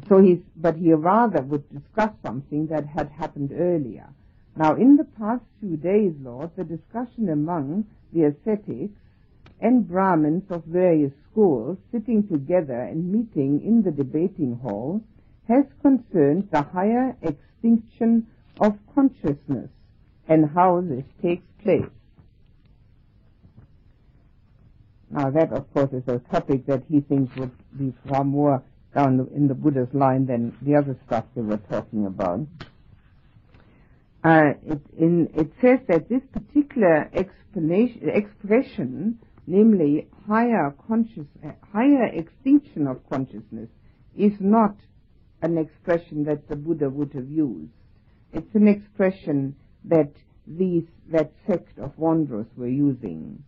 So 0.07 0.21
he's, 0.21 0.39
but 0.55 0.75
he 0.75 0.93
rather 0.93 1.41
would 1.41 1.67
discuss 1.69 2.11
something 2.23 2.67
that 2.67 2.85
had 2.85 3.09
happened 3.09 3.51
earlier. 3.53 4.07
Now, 4.55 4.75
in 4.75 4.97
the 4.97 5.03
past 5.03 5.43
few 5.59 5.77
days, 5.77 6.13
Lord, 6.21 6.51
the 6.55 6.63
discussion 6.63 7.29
among 7.29 7.85
the 8.13 8.25
ascetics 8.25 8.93
and 9.59 9.87
Brahmins 9.87 10.43
of 10.49 10.63
various 10.65 11.11
schools 11.31 11.77
sitting 11.91 12.27
together 12.27 12.79
and 12.81 13.11
meeting 13.11 13.61
in 13.63 13.81
the 13.81 13.91
debating 13.91 14.59
hall 14.61 15.01
has 15.47 15.65
concerned 15.81 16.49
the 16.51 16.61
higher 16.61 17.15
extinction 17.21 18.27
of 18.59 18.77
consciousness 18.93 19.69
and 20.27 20.49
how 20.49 20.81
this 20.81 21.05
takes 21.21 21.45
place. 21.63 21.89
Now 25.09 25.29
that, 25.29 25.51
of 25.53 25.71
course, 25.73 25.93
is 25.93 26.07
a 26.07 26.19
topic 26.19 26.65
that 26.65 26.83
he 26.89 26.99
thinks 27.01 27.35
would 27.35 27.51
be 27.77 27.93
far 28.07 28.23
more 28.23 28.63
down 28.95 29.27
in 29.35 29.47
the 29.47 29.53
Buddha's 29.53 29.93
line 29.93 30.25
than 30.25 30.57
the 30.61 30.75
other 30.75 30.97
stuff 31.05 31.25
they 31.35 31.41
were 31.41 31.57
talking 31.57 32.05
about. 32.05 32.47
Uh, 34.23 34.53
it, 34.65 34.81
in, 34.97 35.29
it 35.35 35.51
says 35.61 35.79
that 35.87 36.09
this 36.09 36.21
particular 36.33 37.11
expression 37.13 39.19
namely 39.47 40.07
higher 40.27 40.75
conscious, 40.87 41.27
higher 41.71 42.07
extinction 42.07 42.87
of 42.87 43.07
consciousness, 43.09 43.69
is 44.17 44.33
not 44.39 44.75
an 45.41 45.57
expression 45.57 46.23
that 46.23 46.47
the 46.47 46.55
Buddha 46.55 46.89
would 46.89 47.13
have 47.13 47.29
used. 47.29 47.71
It's 48.33 48.55
an 48.55 48.67
expression 48.67 49.55
that 49.85 50.11
these, 50.47 50.85
that 51.11 51.31
sect 51.47 51.77
of 51.77 51.97
wanderers 51.97 52.47
were 52.57 52.67
using. 52.67 53.43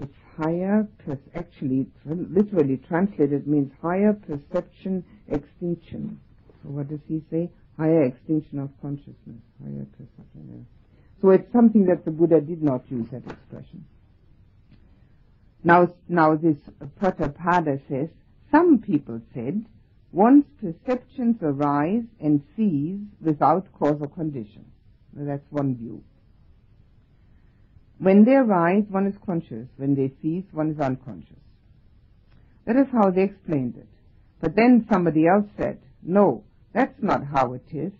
It's 0.00 0.12
higher, 0.36 0.86
actually, 1.34 1.86
literally 2.04 2.76
translated 2.88 3.46
means 3.46 3.72
higher 3.80 4.12
perception 4.12 5.04
extinction. 5.28 6.20
So 6.62 6.70
what 6.70 6.88
does 6.88 7.00
he 7.08 7.22
say? 7.30 7.50
Higher 7.78 8.04
extinction 8.04 8.58
of 8.58 8.70
consciousness. 8.82 9.40
Higher 9.62 9.86
perception. 9.96 10.66
So 11.22 11.30
it's 11.30 11.50
something 11.52 11.86
that 11.86 12.04
the 12.04 12.10
Buddha 12.10 12.40
did 12.40 12.62
not 12.62 12.90
use 12.90 13.06
that 13.10 13.24
expression. 13.26 13.86
Now, 15.64 15.94
now 16.08 16.36
this 16.36 16.58
Pratapada 17.00 17.80
says, 17.88 18.08
some 18.50 18.78
people 18.78 19.20
said, 19.34 19.64
one's 20.12 20.44
perceptions 20.60 21.36
arise 21.42 22.04
and 22.20 22.42
cease 22.54 23.00
without 23.20 23.72
cause 23.72 23.96
or 24.00 24.08
condition. 24.08 24.66
Well, 25.14 25.26
that's 25.26 25.50
one 25.50 25.76
view. 25.76 26.04
When 27.98 28.24
they 28.24 28.34
arise, 28.34 28.84
one 28.88 29.06
is 29.06 29.14
conscious. 29.24 29.68
When 29.76 29.94
they 29.94 30.12
cease, 30.22 30.44
one 30.52 30.70
is 30.70 30.80
unconscious. 30.80 31.36
That 32.66 32.76
is 32.76 32.86
how 32.92 33.10
they 33.10 33.22
explained 33.22 33.76
it. 33.76 33.88
But 34.40 34.54
then 34.54 34.86
somebody 34.92 35.26
else 35.26 35.46
said, 35.56 35.80
no, 36.02 36.44
that's 36.74 37.00
not 37.00 37.24
how 37.24 37.54
it 37.54 37.64
is. 37.72 37.92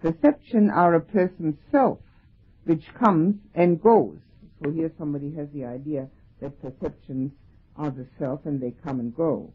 Perception 0.00 0.70
are 0.70 0.94
a 0.94 1.00
person's 1.00 1.58
self 1.72 1.98
which 2.64 2.84
comes 3.02 3.36
and 3.54 3.82
goes. 3.82 4.18
So 4.62 4.70
here 4.70 4.92
somebody 4.98 5.34
has 5.34 5.48
the 5.52 5.64
idea 5.64 6.08
that 6.40 6.60
perceptions 6.60 7.32
are 7.76 7.90
the 7.90 8.06
self 8.18 8.44
and 8.44 8.60
they 8.60 8.74
come 8.84 9.00
and 9.00 9.14
go. 9.14 9.52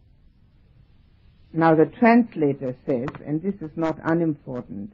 Now 1.53 1.75
the 1.75 1.85
translator 1.85 2.75
says, 2.85 3.07
and 3.25 3.41
this 3.41 3.55
is 3.61 3.69
not 3.75 3.99
unimportant, 4.03 4.93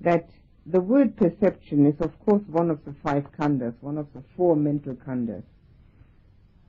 that 0.00 0.28
the 0.64 0.80
word 0.80 1.16
perception 1.16 1.86
is 1.86 2.00
of 2.00 2.18
course 2.24 2.42
one 2.46 2.70
of 2.70 2.84
the 2.84 2.94
five 3.02 3.24
khandhas, 3.38 3.74
one 3.80 3.98
of 3.98 4.06
the 4.14 4.22
four 4.36 4.54
mental 4.54 4.94
khandhas. 4.94 5.42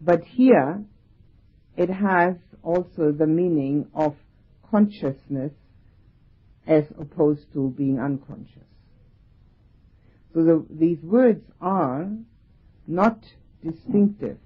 But 0.02 0.24
here 0.24 0.84
it 1.78 1.90
has 1.90 2.36
also 2.64 3.12
the 3.12 3.28
meaning 3.28 3.88
of 3.94 4.16
consciousness 4.70 5.54
as 6.66 6.86
opposed 7.00 7.52
to 7.54 7.70
being 7.78 8.00
unconscious. 8.00 8.64
So 10.34 10.44
the, 10.44 10.66
these 10.70 11.02
words 11.04 11.44
are 11.62 12.10
not 12.88 13.20
distinctive. 13.64 14.38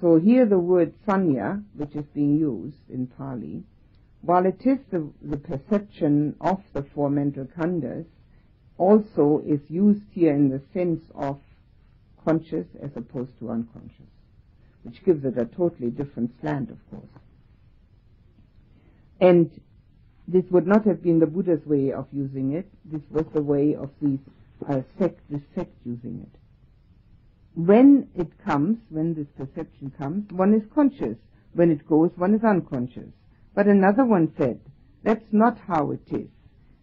So 0.00 0.18
here 0.18 0.46
the 0.46 0.58
word 0.58 0.94
sanya, 1.06 1.62
which 1.74 1.94
is 1.94 2.06
being 2.14 2.38
used 2.38 2.88
in 2.88 3.06
Pali, 3.06 3.64
while 4.22 4.46
it 4.46 4.60
is 4.64 4.78
the, 4.90 5.10
the 5.22 5.36
perception 5.36 6.36
of 6.40 6.62
the 6.72 6.82
four 6.94 7.10
mental 7.10 7.44
khandhas, 7.44 8.06
also 8.80 9.42
is 9.46 9.60
used 9.68 10.02
here 10.12 10.34
in 10.34 10.48
the 10.48 10.62
sense 10.72 11.02
of 11.14 11.38
conscious 12.24 12.66
as 12.82 12.90
opposed 12.96 13.38
to 13.38 13.50
unconscious, 13.50 14.10
which 14.84 15.04
gives 15.04 15.22
it 15.24 15.36
a 15.36 15.44
totally 15.44 15.90
different 15.90 16.32
slant, 16.40 16.70
of 16.70 16.78
course. 16.90 17.12
And 19.20 19.50
this 20.26 20.44
would 20.50 20.66
not 20.66 20.86
have 20.86 21.02
been 21.02 21.18
the 21.18 21.26
Buddha's 21.26 21.64
way 21.66 21.92
of 21.92 22.06
using 22.10 22.52
it. 22.52 22.66
This 22.86 23.02
was 23.10 23.26
the 23.34 23.42
way 23.42 23.74
of 23.74 23.90
these 24.00 24.18
uh, 24.66 24.80
sect, 24.98 25.20
this 25.28 25.42
sect 25.54 25.74
using 25.84 26.26
it. 26.26 26.38
When 27.54 28.08
it 28.16 28.32
comes, 28.46 28.78
when 28.88 29.14
this 29.14 29.26
perception 29.36 29.92
comes, 29.98 30.32
one 30.32 30.54
is 30.54 30.62
conscious. 30.74 31.18
When 31.52 31.70
it 31.70 31.86
goes, 31.86 32.12
one 32.16 32.34
is 32.34 32.44
unconscious. 32.44 33.12
But 33.54 33.66
another 33.66 34.06
one 34.06 34.32
said, 34.38 34.58
that's 35.02 35.32
not 35.32 35.58
how 35.66 35.90
it 35.90 36.06
is. 36.10 36.28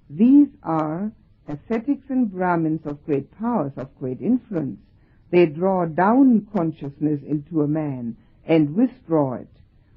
These 0.10 0.50
are 0.62 1.12
ascetics 1.48 2.10
and 2.10 2.32
Brahmins 2.32 2.86
of 2.86 3.06
great 3.06 3.32
powers, 3.38 3.72
of 3.78 3.98
great 4.00 4.22
influence. 4.22 4.80
They 5.32 5.46
draw 5.46 5.86
down 5.86 6.48
consciousness 6.56 7.22
into 7.26 7.62
a 7.62 7.68
man 7.68 8.18
and 8.46 8.76
withdraw 8.76 9.36
it. 9.36 9.50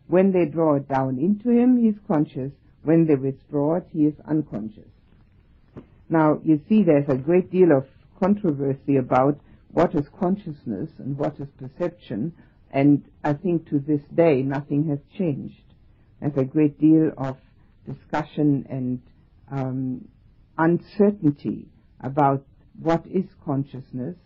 When 0.08 0.32
they 0.32 0.44
draw 0.46 0.74
it 0.74 0.88
down 0.88 1.18
into 1.18 1.50
him, 1.50 1.78
he 1.78 1.88
is 1.88 1.96
conscious. 2.08 2.52
When 2.82 3.06
they 3.06 3.14
withdraw 3.14 3.76
it, 3.76 3.86
he 3.92 4.06
is 4.06 4.14
unconscious. 4.26 4.88
Now, 6.08 6.40
you 6.42 6.60
see 6.68 6.82
there's 6.82 7.08
a 7.08 7.16
great 7.16 7.52
deal 7.52 7.70
of 7.70 7.86
controversy 8.18 8.96
about 8.96 9.38
what 9.72 9.94
is 9.94 10.06
consciousness 10.18 10.90
and 10.98 11.16
what 11.16 11.38
is 11.38 11.48
perception, 11.58 12.32
and 12.72 13.04
I 13.22 13.34
think 13.34 13.68
to 13.70 13.78
this 13.78 14.00
day 14.14 14.42
nothing 14.42 14.88
has 14.88 14.98
changed. 15.16 15.62
There's 16.20 16.36
a 16.36 16.44
great 16.44 16.80
deal 16.80 17.12
of 17.16 17.36
discussion 17.86 18.66
and 18.68 19.00
um, 19.50 20.08
uncertainty 20.58 21.66
about 22.00 22.44
what 22.78 23.04
is 23.06 23.24
consciousness 23.44 24.16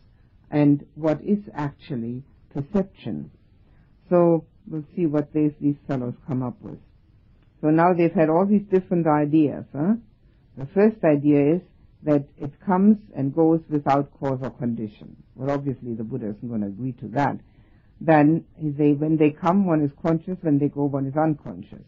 and 0.51 0.85
what 0.95 1.21
is 1.23 1.39
actually 1.55 2.23
perception. 2.53 3.31
So 4.09 4.45
we'll 4.67 4.85
see 4.95 5.07
what 5.07 5.33
these, 5.33 5.53
these 5.61 5.77
fellows 5.89 6.15
come 6.27 6.43
up 6.43 6.61
with. 6.61 6.79
So 7.61 7.71
now 7.71 7.95
they've 7.95 8.13
had 8.13 8.29
all 8.29 8.47
these 8.47 8.67
different 8.71 9.07
ideas. 9.07 9.65
Huh? 9.75 9.95
The 10.57 10.67
first 10.67 11.03
idea 11.05 11.57
is 11.57 11.63
that 12.03 12.25
it 12.37 12.53
comes 12.65 12.99
and 13.17 13.35
goes 13.35 13.61
without 13.71 14.13
cause 14.21 14.39
or 14.43 14.51
condition. 14.51 15.17
Well, 15.35 15.51
obviously 15.51 15.95
the 15.95 16.05
Buddha 16.05 16.27
isn't 16.27 16.49
going 16.49 16.61
to 16.61 16.67
agree 16.67 16.93
to 16.93 17.09
that. 17.09 17.39
Then 18.01 18.45
they, 18.61 18.93
when 18.93 19.17
they 19.17 19.31
come, 19.31 19.67
one 19.67 19.83
is 19.83 19.91
conscious. 20.03 20.37
When 20.43 20.59
they 20.59 20.69
go, 20.69 20.85
one 20.85 21.07
is 21.07 21.17
unconscious. 21.17 21.83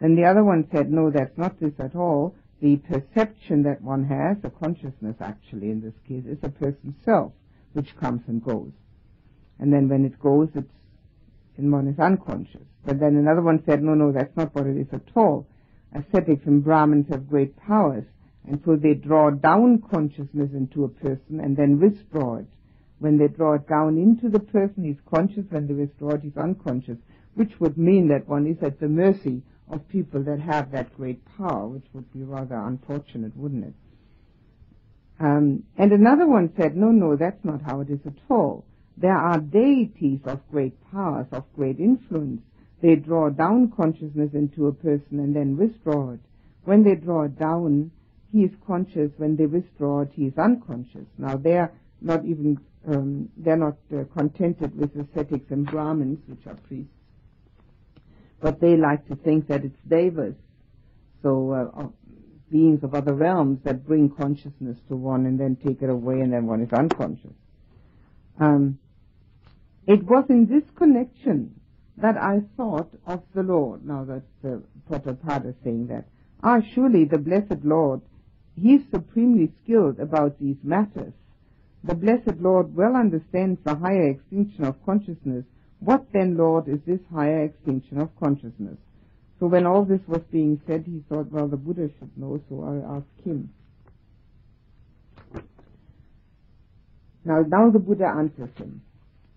Then 0.00 0.16
the 0.16 0.24
other 0.24 0.44
one 0.44 0.68
said, 0.72 0.90
no, 0.90 1.10
that's 1.10 1.38
not 1.38 1.58
this 1.60 1.72
at 1.78 1.94
all. 1.94 2.34
The 2.60 2.76
perception 2.76 3.62
that 3.64 3.82
one 3.82 4.04
has, 4.04 4.38
the 4.42 4.50
consciousness 4.50 5.16
actually 5.20 5.70
in 5.70 5.80
this 5.80 5.94
case, 6.08 6.24
is 6.26 6.38
a 6.42 6.48
person's 6.48 6.96
self, 7.04 7.32
which 7.74 7.96
comes 7.96 8.22
and 8.26 8.42
goes. 8.42 8.72
And 9.58 9.72
then 9.72 9.88
when 9.88 10.04
it 10.04 10.18
goes, 10.18 10.48
it's, 10.54 10.72
and 11.56 11.72
one 11.72 11.88
is 11.88 11.98
unconscious. 11.98 12.66
But 12.84 13.00
then 13.00 13.16
another 13.16 13.42
one 13.42 13.62
said, 13.66 13.82
no, 13.82 13.94
no, 13.94 14.12
that's 14.12 14.36
not 14.36 14.54
what 14.54 14.66
it 14.66 14.76
is 14.76 14.88
at 14.92 15.02
all. 15.14 15.46
Ascetics 15.94 16.46
and 16.46 16.62
Brahmins 16.62 17.08
have 17.10 17.28
great 17.28 17.56
powers 17.56 18.04
and 18.46 18.60
so 18.64 18.76
they 18.76 18.94
draw 18.94 19.30
down 19.30 19.82
consciousness 19.90 20.50
into 20.52 20.84
a 20.84 20.88
person 20.88 21.40
and 21.40 21.56
then 21.56 21.80
withdraw 21.80 22.36
it. 22.36 22.46
When 22.98 23.18
they 23.18 23.28
draw 23.28 23.54
it 23.54 23.68
down 23.68 23.98
into 23.98 24.28
the 24.28 24.40
person, 24.40 24.84
he's 24.84 25.00
conscious. 25.12 25.44
When 25.50 25.66
they 25.66 25.74
withdraw 25.74 26.12
it, 26.12 26.22
he's 26.22 26.36
unconscious, 26.36 26.98
which 27.34 27.58
would 27.60 27.76
mean 27.76 28.08
that 28.08 28.28
one 28.28 28.46
is 28.46 28.56
at 28.62 28.80
the 28.80 28.88
mercy 28.88 29.42
of 29.70 29.88
people 29.88 30.22
that 30.24 30.40
have 30.40 30.70
that 30.72 30.96
great 30.96 31.20
power, 31.36 31.66
which 31.66 31.86
would 31.92 32.12
be 32.12 32.22
rather 32.22 32.56
unfortunate, 32.56 33.36
wouldn't 33.36 33.64
it? 33.64 33.74
Um, 35.18 35.64
and 35.76 35.92
another 35.92 36.26
one 36.26 36.52
said, 36.56 36.76
no, 36.76 36.90
no, 36.90 37.16
that's 37.16 37.44
not 37.44 37.62
how 37.62 37.80
it 37.80 37.90
is 37.90 38.00
at 38.06 38.18
all. 38.28 38.64
There 38.96 39.16
are 39.16 39.38
deities 39.38 40.20
of 40.24 40.40
great 40.50 40.74
powers, 40.90 41.26
of 41.32 41.44
great 41.54 41.80
influence. 41.80 42.42
They 42.82 42.96
draw 42.96 43.30
down 43.30 43.72
consciousness 43.74 44.30
into 44.34 44.66
a 44.66 44.72
person 44.72 45.18
and 45.20 45.34
then 45.34 45.56
withdraw 45.56 46.12
it. 46.12 46.20
When 46.64 46.84
they 46.84 46.94
draw 46.94 47.24
it 47.24 47.38
down, 47.38 47.90
he 48.32 48.44
is 48.44 48.50
conscious. 48.66 49.10
When 49.16 49.36
they 49.36 49.46
withdraw 49.46 50.02
it, 50.02 50.10
he 50.14 50.26
is 50.26 50.36
unconscious. 50.36 51.06
Now 51.16 51.36
they 51.36 51.56
are 51.56 51.72
not 52.00 52.24
even 52.24 52.58
um, 52.86 53.30
they're 53.36 53.56
not 53.56 53.78
uh, 53.92 54.04
contented 54.16 54.76
with 54.78 54.94
ascetics 54.94 55.50
and 55.50 55.66
Brahmins, 55.66 56.20
which 56.28 56.46
are 56.46 56.54
priests, 56.54 56.92
but 58.46 58.60
they 58.60 58.76
like 58.76 59.04
to 59.08 59.16
think 59.16 59.48
that 59.48 59.64
it's 59.64 59.80
devas, 59.88 60.36
so 61.20 61.50
uh, 61.50 61.88
beings 62.48 62.84
of 62.84 62.94
other 62.94 63.12
realms 63.12 63.58
that 63.64 63.84
bring 63.84 64.08
consciousness 64.08 64.78
to 64.86 64.94
one 64.94 65.26
and 65.26 65.40
then 65.40 65.56
take 65.56 65.82
it 65.82 65.90
away, 65.90 66.20
and 66.20 66.32
then 66.32 66.46
one 66.46 66.62
is 66.62 66.72
unconscious. 66.72 67.32
Um, 68.38 68.78
it 69.88 70.04
was 70.04 70.26
in 70.28 70.46
this 70.46 70.62
connection 70.76 71.60
that 71.96 72.16
I 72.16 72.42
thought 72.56 72.92
of 73.04 73.24
the 73.34 73.42
Lord. 73.42 73.84
Now 73.84 74.04
that's 74.04 74.44
uh, 74.44 74.58
Potthapada 74.88 75.52
saying 75.64 75.88
that. 75.88 76.04
Ah, 76.40 76.60
surely 76.72 77.04
the 77.04 77.18
blessed 77.18 77.64
Lord 77.64 78.00
he 78.54 78.74
is 78.74 78.82
supremely 78.92 79.50
skilled 79.64 79.98
about 79.98 80.38
these 80.38 80.62
matters. 80.62 81.14
The 81.82 81.96
blessed 81.96 82.40
Lord 82.40 82.76
well 82.76 82.94
understands 82.94 83.58
the 83.64 83.74
higher 83.74 84.06
extinction 84.08 84.66
of 84.66 84.84
consciousness. 84.86 85.46
What 85.80 86.06
then, 86.12 86.36
Lord, 86.36 86.68
is 86.68 86.80
this 86.86 87.00
higher 87.12 87.44
extinction 87.44 88.00
of 88.00 88.10
consciousness? 88.18 88.78
So 89.38 89.46
when 89.46 89.66
all 89.66 89.84
this 89.84 90.00
was 90.06 90.22
being 90.32 90.60
said, 90.66 90.84
he 90.86 91.04
thought, 91.08 91.30
well, 91.30 91.46
the 91.46 91.58
Buddha 91.58 91.90
should 91.98 92.16
know, 92.16 92.40
so 92.48 92.62
I'll 92.62 92.96
ask 92.96 93.26
him. 93.26 93.50
Now, 97.24 97.44
now 97.46 97.70
the 97.70 97.78
Buddha 97.78 98.06
answers 98.06 98.56
him. 98.56 98.82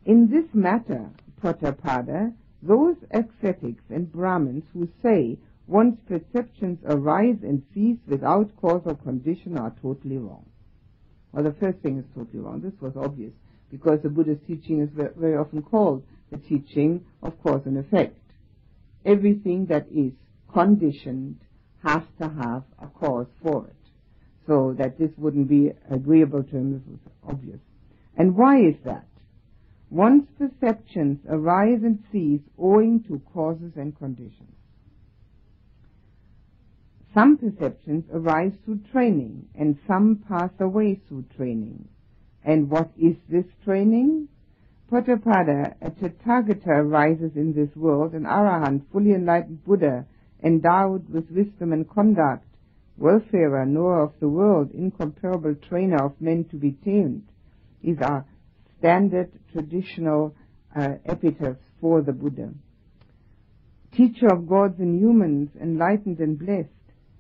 In 0.06 0.30
this 0.30 0.45
matter, 0.54 1.10
Pratapada, 1.41 2.34
those 2.62 2.95
ascetics 3.12 3.84
and 3.89 4.12
Brahmins 4.12 4.63
who 4.73 4.88
say 5.04 5.38
one's 5.67 5.97
perceptions 6.08 6.80
arise 6.86 7.38
and 7.41 7.63
cease 7.73 7.97
without 8.08 8.56
cause 8.58 8.82
or 8.86 8.95
condition 8.95 9.58
are 9.58 9.73
totally 9.82 10.17
wrong. 10.17 10.45
Well, 11.32 11.43
the 11.43 11.54
first 11.54 11.80
thing 11.80 11.97
is 11.97 12.06
totally 12.15 12.39
wrong. 12.39 12.62
This 12.62 12.80
was 12.82 12.95
obvious 12.95 13.34
because 13.69 14.02
the 14.02 14.10
Buddha's 14.10 14.39
teaching 14.47 14.82
is 14.82 14.89
very 15.17 15.36
often 15.36 15.62
called 15.62 16.04
the 16.31 16.37
teaching 16.37 17.05
of 17.21 17.41
cause 17.43 17.61
and 17.65 17.77
effect. 17.77 18.17
Everything 19.05 19.65
that 19.67 19.87
is 19.91 20.11
conditioned 20.51 21.39
has 21.83 22.03
to 22.21 22.29
have 22.29 22.63
a 22.81 22.87
cause 22.87 23.27
for 23.41 23.67
it. 23.67 23.75
So 24.47 24.75
that 24.77 24.97
this 24.97 25.11
wouldn't 25.17 25.47
be 25.47 25.71
agreeable 25.89 26.43
to 26.43 26.57
him, 26.57 26.73
this 26.73 26.81
was 26.87 26.99
obvious. 27.23 27.59
And 28.17 28.35
why 28.35 28.61
is 28.61 28.75
that? 28.83 29.05
One's 29.89 30.27
perceptions 30.37 31.19
arise 31.27 31.79
and 31.83 32.03
cease 32.11 32.41
owing 32.57 33.03
to 33.03 33.21
causes 33.33 33.73
and 33.75 33.97
conditions. 33.97 34.53
Some 37.13 37.37
perceptions 37.37 38.05
arise 38.13 38.51
through 38.63 38.81
training, 38.91 39.47
and 39.55 39.79
some 39.87 40.23
pass 40.27 40.51
away 40.59 41.01
through 41.07 41.25
training. 41.35 41.87
And 42.43 42.69
what 42.69 42.91
is 42.99 43.15
this 43.27 43.45
training? 43.65 44.27
Potthapada, 44.89 45.75
a 45.82 45.91
Tathagata 45.91 46.69
arises 46.69 47.36
in 47.36 47.54
this 47.54 47.69
world, 47.75 48.13
an 48.13 48.23
Arahant, 48.23 48.82
fully 48.91 49.13
enlightened 49.13 49.63
Buddha, 49.63 50.08
endowed 50.43 51.08
with 51.10 51.30
wisdom 51.30 51.73
and 51.73 51.88
conduct, 51.88 52.43
welfarer, 52.99 53.67
knower 53.67 54.02
of 54.02 54.13
the 54.19 54.28
world, 54.28 54.71
incomparable 54.71 55.54
trainer 55.54 56.04
of 56.04 56.19
men 56.19 56.43
to 56.45 56.56
be 56.56 56.71
tamed. 56.71 57.21
These 57.84 57.99
are 58.02 58.25
standard 58.80 59.32
traditional 59.52 60.34
uh, 60.75 60.95
epitaphs 61.06 61.62
for 61.80 62.02
the 62.02 62.13
Buddha. 62.13 62.49
Teacher 63.95 64.28
of 64.34 64.49
gods 64.49 64.80
and 64.80 64.99
humans, 64.99 65.49
enlightened 65.62 66.19
and 66.19 66.39
blessed, 66.39 66.69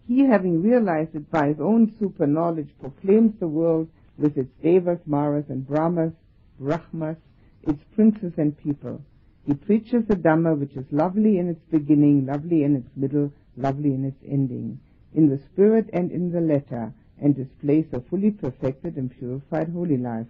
he, 0.07 0.25
having 0.25 0.63
realized 0.63 1.13
it 1.13 1.29
by 1.29 1.49
his 1.49 1.59
own 1.59 1.93
super 1.99 2.25
knowledge, 2.25 2.69
proclaims 2.81 3.39
the 3.39 3.47
world 3.47 3.89
with 4.17 4.37
its 4.37 4.49
devas, 4.63 4.99
maras, 5.05 5.45
and 5.49 5.67
brahmas, 5.67 6.13
brahmas, 6.59 7.17
its 7.63 7.83
princes 7.95 8.33
and 8.37 8.57
people. 8.57 9.01
He 9.45 9.53
preaches 9.53 10.05
the 10.07 10.15
Dhamma 10.15 10.57
which 10.57 10.75
is 10.75 10.85
lovely 10.91 11.37
in 11.37 11.49
its 11.49 11.63
beginning, 11.71 12.25
lovely 12.25 12.63
in 12.63 12.75
its 12.75 12.89
middle, 12.95 13.31
lovely 13.57 13.93
in 13.93 14.05
its 14.05 14.21
ending, 14.27 14.79
in 15.13 15.29
the 15.29 15.39
spirit 15.51 15.89
and 15.93 16.11
in 16.11 16.31
the 16.31 16.41
letter, 16.41 16.93
and 17.21 17.35
displays 17.35 17.85
a 17.93 18.01
fully 18.01 18.31
perfected 18.31 18.95
and 18.95 19.11
purified 19.11 19.69
holy 19.69 19.97
life. 19.97 20.27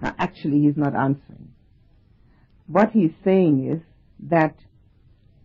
Now, 0.00 0.14
actually, 0.18 0.60
he's 0.60 0.76
not 0.76 0.94
answering. 0.94 1.52
What 2.66 2.92
he's 2.92 3.14
saying 3.24 3.70
is 3.70 3.80
that 4.28 4.56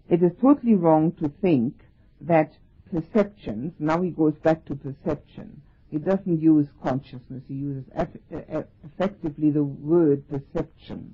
it 0.09 0.21
is 0.21 0.31
totally 0.41 0.75
wrong 0.75 1.13
to 1.13 1.29
think 1.41 1.73
that 2.21 2.53
perceptions, 2.91 3.73
now 3.79 4.01
he 4.01 4.09
goes 4.09 4.35
back 4.43 4.65
to 4.65 4.75
perception, 4.75 5.62
he 5.93 5.99
doesn't 5.99 6.41
use 6.41 6.65
consciousness. 6.81 7.43
He 7.47 7.53
uses 7.53 7.83
eff- 7.93 8.65
effectively 8.83 9.51
the 9.51 9.63
word 9.63 10.27
perception, 10.27 11.13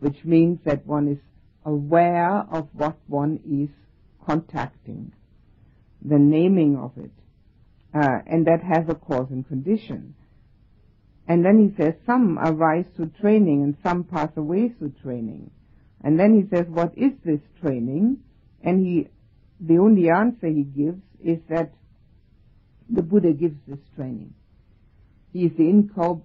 which 0.00 0.24
means 0.24 0.60
that 0.64 0.86
one 0.86 1.08
is 1.08 1.18
aware 1.66 2.38
of 2.50 2.70
what 2.72 2.96
one 3.06 3.38
is 3.46 3.68
contacting, 4.26 5.12
the 6.02 6.18
naming 6.18 6.74
of 6.74 6.92
it, 6.96 7.10
uh, 7.92 8.20
and 8.26 8.46
that 8.46 8.62
has 8.62 8.88
a 8.88 8.94
cause 8.94 9.26
and 9.28 9.46
condition. 9.46 10.14
And 11.28 11.44
then 11.44 11.58
he 11.58 11.76
says 11.76 11.92
some 12.06 12.38
arise 12.38 12.86
through 12.96 13.12
training 13.20 13.62
and 13.62 13.76
some 13.82 14.04
pass 14.04 14.30
away 14.38 14.70
through 14.70 14.94
training. 15.02 15.50
And 16.02 16.18
then 16.18 16.32
he 16.32 16.48
says, 16.48 16.64
what 16.66 16.96
is 16.96 17.12
this 17.26 17.40
training? 17.60 18.20
And 18.62 18.86
he, 18.86 19.08
the 19.60 19.76
only 19.76 20.08
answer 20.08 20.46
he 20.46 20.62
gives 20.62 21.02
is 21.22 21.40
that 21.50 21.74
the 22.88 23.02
Buddha 23.02 23.32
gives 23.32 23.56
this 23.66 23.78
training. 23.96 24.34
He 25.32 25.46
is 25.46 25.52
the 25.56 25.68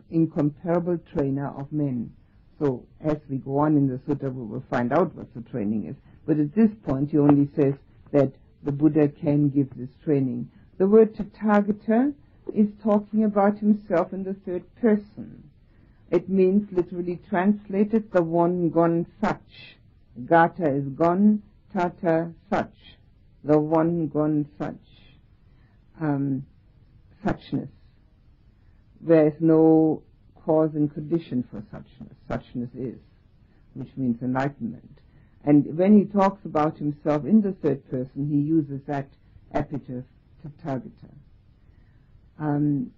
incomparable 0.09 0.99
trainer 1.13 1.47
of 1.57 1.71
men. 1.71 2.13
So 2.59 2.85
as 3.01 3.17
we 3.29 3.37
go 3.37 3.59
on 3.59 3.77
in 3.77 3.87
the 3.87 3.97
sutta, 3.97 4.33
we 4.33 4.45
will 4.45 4.63
find 4.69 4.91
out 4.91 5.15
what 5.15 5.33
the 5.33 5.41
training 5.49 5.87
is. 5.87 5.95
But 6.25 6.39
at 6.39 6.53
this 6.53 6.69
point, 6.85 7.11
he 7.11 7.17
only 7.17 7.49
says 7.55 7.73
that 8.11 8.33
the 8.63 8.71
Buddha 8.71 9.07
can 9.07 9.49
give 9.49 9.69
this 9.75 9.89
training. 10.03 10.51
The 10.77 10.87
word 10.87 11.15
Tathagata 11.15 12.13
is 12.53 12.67
talking 12.83 13.23
about 13.23 13.59
himself 13.59 14.13
in 14.13 14.23
the 14.23 14.33
third 14.33 14.63
person. 14.75 15.49
It 16.11 16.29
means 16.29 16.67
literally 16.71 17.19
translated 17.29 18.11
the 18.11 18.23
one 18.23 18.69
gone 18.69 19.05
such. 19.21 19.77
Gata 20.25 20.69
is 20.69 20.89
gone, 20.89 21.41
Tata 21.73 22.33
such. 22.49 22.75
The 23.43 23.57
one 23.57 24.07
gone 24.07 24.47
such. 24.57 24.75
Um, 25.99 26.45
suchness. 27.25 27.69
There 29.01 29.27
is 29.27 29.33
no 29.39 30.03
cause 30.45 30.71
and 30.75 30.93
condition 30.93 31.43
for 31.49 31.61
suchness. 31.61 32.15
Suchness 32.29 32.69
is, 32.75 32.99
which 33.73 33.89
means 33.95 34.21
enlightenment. 34.21 34.99
And 35.43 35.77
when 35.77 35.97
he 35.97 36.05
talks 36.05 36.43
about 36.45 36.77
himself 36.77 37.25
in 37.25 37.41
the 37.41 37.53
third 37.53 37.89
person, 37.89 38.27
he 38.29 38.37
uses 38.37 38.81
that 38.87 39.09
epithet, 39.53 40.03
Tathagata. 40.43 41.13
Um, 42.37 42.91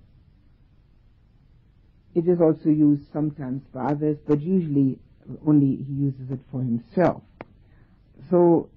it 2.13 2.27
is 2.27 2.41
also 2.41 2.69
used 2.69 3.11
sometimes 3.13 3.63
by 3.73 3.85
others, 3.85 4.17
but 4.27 4.41
usually 4.41 4.99
only 5.45 5.77
he 5.77 5.93
uses 5.93 6.31
it 6.31 6.39
for 6.51 6.61
himself. 6.61 7.21
So 8.29 8.69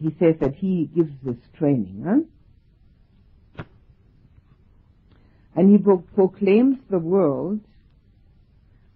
he 0.00 0.14
says 0.18 0.36
that 0.40 0.54
he 0.54 0.90
gives 0.94 1.12
this 1.22 1.36
training, 1.56 2.04
huh? 2.06 3.64
and 5.56 5.70
he 5.70 5.78
pro- 5.78 6.04
proclaims 6.14 6.78
the 6.88 6.98
world 6.98 7.60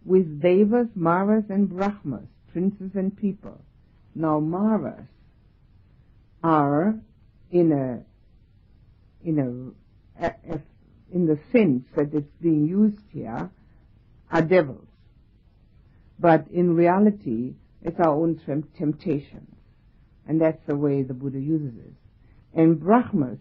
with 0.05 0.41
devas, 0.41 0.89
maras, 0.95 1.45
and 1.49 1.69
brahmas, 1.69 2.29
princes 2.53 2.93
and 2.95 3.17
people. 3.17 3.61
Now 4.15 4.39
maras 4.41 5.07
are 6.43 6.99
in 7.51 7.73
a 7.73 8.03
in 9.27 9.75
a, 10.19 10.25
a, 10.25 10.35
a 10.55 10.61
in 11.13 11.27
the 11.27 11.39
sense 11.51 11.85
that 11.97 12.15
it's 12.15 12.33
being 12.41 12.67
used 12.67 13.03
here 13.13 13.51
are 14.31 14.43
devils. 14.43 14.87
But 16.19 16.47
in 16.53 16.75
reality, 16.75 17.55
it's 17.83 17.99
our 17.99 18.15
own 18.15 18.41
temptations. 18.77 19.52
And 20.27 20.41
that's 20.41 20.61
the 20.67 20.77
way 20.77 21.03
the 21.03 21.15
Buddha 21.15 21.41
uses 21.41 21.77
it. 21.79 21.93
And 22.55 22.79
Brahmas 22.79 23.39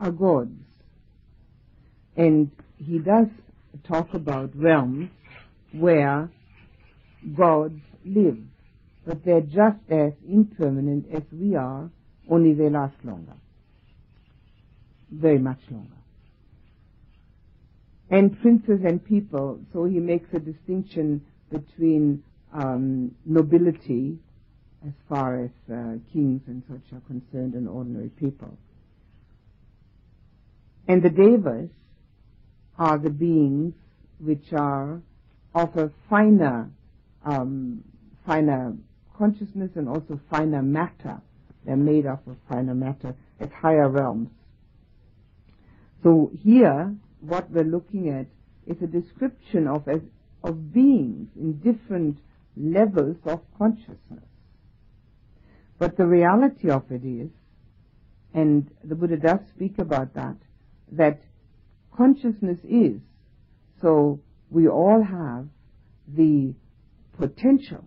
are 0.00 0.10
gods. 0.10 0.58
And 2.16 2.50
he 2.78 2.98
does 2.98 3.26
talk 3.84 4.12
about 4.14 4.50
realms 4.56 5.10
where 5.72 6.30
gods 7.36 7.80
live. 8.04 8.38
But 9.06 9.24
they're 9.24 9.40
just 9.40 9.78
as 9.88 10.12
impermanent 10.28 11.06
as 11.12 11.22
we 11.32 11.54
are, 11.54 11.90
only 12.28 12.54
they 12.54 12.68
last 12.68 12.96
longer. 13.04 13.34
Very 15.10 15.38
much 15.38 15.60
longer 15.70 16.00
and 18.10 18.38
princes 18.40 18.80
and 18.84 19.04
people. 19.04 19.60
So 19.72 19.84
he 19.84 20.00
makes 20.00 20.28
a 20.34 20.40
distinction 20.40 21.24
between 21.50 22.22
um, 22.52 23.14
nobility, 23.24 24.18
as 24.86 24.92
far 25.08 25.44
as 25.44 25.50
uh, 25.72 25.96
kings 26.12 26.42
and 26.46 26.62
such 26.68 26.92
are 26.92 27.02
concerned, 27.06 27.54
and 27.54 27.68
ordinary 27.68 28.08
people. 28.08 28.56
And 30.88 31.02
the 31.02 31.10
devas 31.10 31.70
are 32.78 32.98
the 32.98 33.10
beings 33.10 33.74
which 34.18 34.52
are 34.52 35.00
of 35.54 35.76
a 35.76 35.90
finer, 36.08 36.70
um, 37.24 37.84
finer 38.26 38.74
consciousness 39.16 39.70
and 39.74 39.88
also 39.88 40.18
finer 40.30 40.62
matter. 40.62 41.20
They're 41.64 41.76
made 41.76 42.06
up 42.06 42.26
of 42.26 42.36
finer 42.48 42.74
matter 42.74 43.14
at 43.38 43.52
higher 43.52 43.88
realms. 43.88 44.30
So 46.02 46.30
here, 46.42 46.94
what 47.20 47.50
we're 47.50 47.64
looking 47.64 48.08
at 48.08 48.26
is 48.66 48.82
a 48.82 48.86
description 48.86 49.68
of, 49.68 49.86
as, 49.88 50.00
of 50.42 50.72
beings 50.72 51.28
in 51.36 51.58
different 51.58 52.18
levels 52.56 53.16
of 53.26 53.40
consciousness. 53.58 54.24
But 55.80 55.96
the 55.96 56.06
reality 56.06 56.68
of 56.68 56.92
it 56.92 57.06
is, 57.06 57.30
and 58.34 58.70
the 58.84 58.94
Buddha 58.94 59.16
does 59.16 59.40
speak 59.56 59.78
about 59.78 60.12
that, 60.12 60.36
that 60.92 61.22
consciousness 61.96 62.58
is, 62.68 63.00
so 63.80 64.20
we 64.50 64.68
all 64.68 65.02
have 65.02 65.46
the 66.06 66.54
potential 67.18 67.86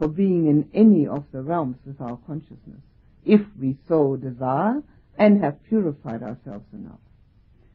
for 0.00 0.08
being 0.08 0.48
in 0.48 0.68
any 0.74 1.06
of 1.06 1.24
the 1.30 1.42
realms 1.42 1.76
with 1.86 2.00
our 2.00 2.18
consciousness, 2.26 2.82
if 3.24 3.42
we 3.60 3.76
so 3.86 4.16
desire 4.16 4.82
and 5.16 5.44
have 5.44 5.62
purified 5.68 6.24
ourselves 6.24 6.66
enough. 6.72 6.98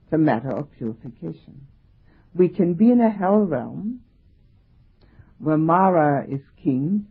It's 0.03 0.13
a 0.13 0.17
matter 0.17 0.51
of 0.51 0.67
purification. 0.73 1.67
We 2.33 2.49
can 2.49 2.73
be 2.73 2.91
in 2.91 2.99
a 2.99 3.09
hell 3.09 3.39
realm 3.39 4.01
where 5.37 5.57
Mara 5.57 6.27
is 6.27 6.41
king, 6.61 7.07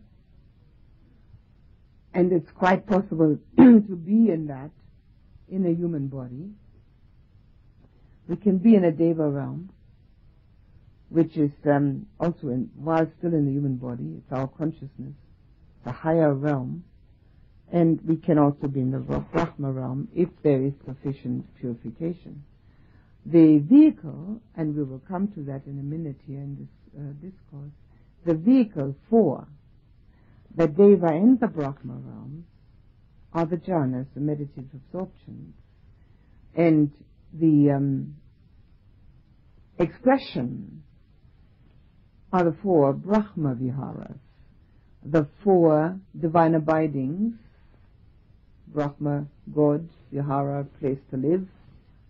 and 2.15 2.31
it's 2.31 2.49
quite 2.51 2.87
possible 2.87 3.37
to 3.57 3.81
be 3.81 4.31
in 4.31 4.47
that 4.47 4.71
in 5.49 5.65
a 5.65 5.69
human 5.69 6.07
body. 6.07 6.49
We 8.27 8.37
can 8.37 8.57
be 8.57 8.73
in 8.73 8.85
a 8.85 8.91
Deva 8.91 9.29
realm, 9.29 9.69
which 11.09 11.35
is 11.35 11.51
um, 11.65 12.07
also 12.19 12.47
in, 12.47 12.71
while 12.75 13.05
still 13.19 13.33
in 13.33 13.45
the 13.45 13.51
human 13.51 13.75
body, 13.75 14.15
it's 14.17 14.31
our 14.31 14.47
consciousness, 14.47 15.13
a 15.85 15.91
higher 15.91 16.33
realm, 16.33 16.85
and 17.71 17.99
we 18.07 18.15
can 18.15 18.39
also 18.39 18.67
be 18.67 18.79
in 18.79 18.91
the 18.91 18.99
Brahma 18.99 19.71
realm 19.71 20.07
if 20.15 20.29
there 20.41 20.63
is 20.63 20.73
sufficient 20.85 21.45
purification. 21.59 22.43
The 23.25 23.59
vehicle, 23.59 24.39
and 24.55 24.75
we 24.75 24.83
will 24.83 25.01
come 25.07 25.27
to 25.33 25.41
that 25.43 25.65
in 25.65 25.79
a 25.79 25.83
minute 25.83 26.17
here 26.25 26.39
in 26.39 26.55
this 26.55 27.01
uh, 27.01 27.11
discourse, 27.21 27.73
the 28.25 28.35
vehicle 28.35 28.95
for 29.09 29.45
the 30.55 30.67
Deva 30.67 31.07
and 31.07 31.39
the 31.39 31.47
Brahma 31.47 31.99
realms 32.01 32.45
are 33.33 33.45
the 33.45 33.57
jhanas, 33.57 34.07
the 34.13 34.21
meditative 34.21 34.69
absorptions. 34.73 35.53
And 36.55 36.91
the 37.33 37.71
um, 37.71 38.15
expression 39.77 40.83
are 42.31 42.45
the 42.45 42.55
four 42.63 42.93
Brahma 42.93 43.55
Viharas, 43.55 44.17
the 45.03 45.27
four 45.43 45.99
divine 46.17 46.55
abidings, 46.55 47.33
Brahma, 48.67 49.27
God, 49.53 49.89
Vihara, 50.11 50.65
place 50.79 50.99
to 51.11 51.17
live, 51.17 51.47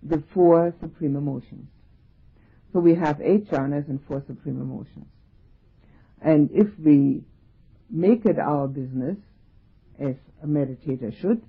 the 0.03 0.23
four 0.34 0.73
supreme 0.79 1.15
emotions. 1.15 1.67
So 2.71 2.79
we 2.79 2.95
have 2.95 3.19
eight 3.21 3.49
jhanas 3.49 3.88
and 3.89 3.99
four 4.08 4.23
supreme 4.27 4.62
emotions. 4.62 5.08
And 6.21 6.49
if 6.51 6.67
we 6.77 7.23
make 7.89 8.26
it 8.26 8.39
our 8.39 8.67
business, 8.67 9.17
as 10.00 10.15
a 10.43 10.48
meditator 10.48 11.17
should, 11.21 11.41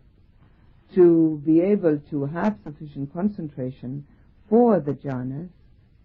to 0.94 1.42
be 1.44 1.60
able 1.60 1.98
to 2.10 2.26
have 2.26 2.56
sufficient 2.64 3.12
concentration 3.12 4.06
for 4.48 4.80
the 4.80 4.92
jhanas 4.92 5.48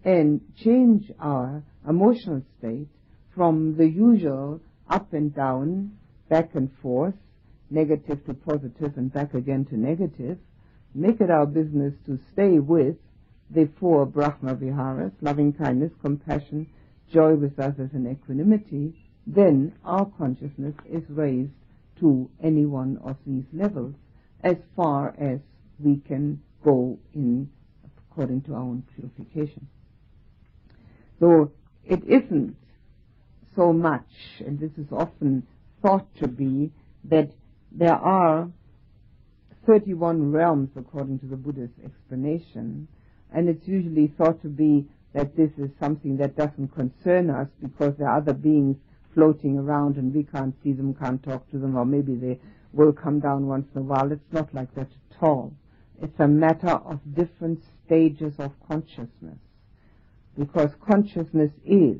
and 0.04 0.40
change 0.56 1.10
our 1.20 1.62
emotional 1.88 2.42
state 2.58 2.88
from 3.34 3.76
the 3.76 3.86
usual 3.86 4.60
up 4.88 5.12
and 5.12 5.34
down, 5.34 5.92
back 6.28 6.54
and 6.54 6.70
forth, 6.82 7.14
negative 7.70 8.24
to 8.26 8.34
positive 8.34 8.96
and 8.96 9.12
back 9.12 9.32
again 9.34 9.64
to 9.64 9.76
negative, 9.76 10.38
make 10.94 11.20
it 11.20 11.30
our 11.30 11.46
business 11.46 11.94
to 12.04 12.18
stay 12.32 12.58
with 12.58 12.96
the 13.50 13.68
four 13.78 14.04
Brahma 14.04 14.54
Viharas, 14.54 15.12
loving 15.20 15.52
kindness, 15.52 15.92
compassion, 16.02 16.66
joy 17.12 17.34
with 17.34 17.58
others, 17.58 17.90
and 17.92 18.06
equanimity, 18.06 18.94
then 19.26 19.72
our 19.84 20.06
consciousness 20.18 20.74
is 20.90 21.02
raised 21.08 21.52
to 22.00 22.28
any 22.42 22.66
one 22.66 22.98
of 23.04 23.16
these 23.26 23.44
levels 23.52 23.94
as 24.42 24.56
far 24.74 25.14
as 25.18 25.38
we 25.78 25.96
can 26.08 26.40
go 26.64 26.98
in 27.14 27.48
according 28.10 28.42
to 28.42 28.54
our 28.54 28.60
own 28.60 28.82
purification. 28.94 29.68
So 31.20 31.52
it 31.84 32.02
isn't 32.04 32.56
so 33.54 33.72
much, 33.72 34.08
and 34.40 34.58
this 34.58 34.72
is 34.76 34.86
often 34.90 35.46
thought 35.82 36.06
to 36.16 36.28
be, 36.28 36.72
that 37.04 37.30
there 37.70 37.94
are 37.94 38.48
31 39.66 40.32
realms 40.32 40.70
according 40.76 41.20
to 41.20 41.26
the 41.26 41.36
Buddha's 41.36 41.70
explanation, 41.84 42.88
and 43.32 43.48
it's 43.48 43.66
usually 43.66 44.12
thought 44.18 44.42
to 44.42 44.48
be 44.48 44.88
that 45.12 45.36
this 45.36 45.50
is 45.58 45.70
something 45.78 46.16
that 46.16 46.36
doesn't 46.36 46.74
concern 46.74 47.30
us 47.30 47.48
because 47.60 47.94
there 47.98 48.08
are 48.08 48.18
other 48.18 48.32
beings 48.32 48.76
floating 49.14 49.58
around 49.58 49.96
and 49.96 50.14
we 50.14 50.22
can't 50.24 50.54
see 50.62 50.72
them, 50.72 50.94
can't 50.94 51.22
talk 51.22 51.48
to 51.50 51.58
them, 51.58 51.76
or 51.76 51.84
maybe 51.84 52.14
they 52.14 52.40
will 52.72 52.92
come 52.92 53.20
down 53.20 53.46
once 53.46 53.66
in 53.74 53.82
a 53.82 53.84
while. 53.84 54.10
It's 54.10 54.32
not 54.32 54.54
like 54.54 54.74
that 54.74 54.88
at 54.88 55.22
all. 55.22 55.52
It's 56.00 56.18
a 56.18 56.28
matter 56.28 56.70
of 56.70 57.00
different 57.14 57.62
stages 57.84 58.34
of 58.38 58.52
consciousness. 58.68 59.38
Because 60.38 60.70
consciousness 60.80 61.52
is. 61.64 61.98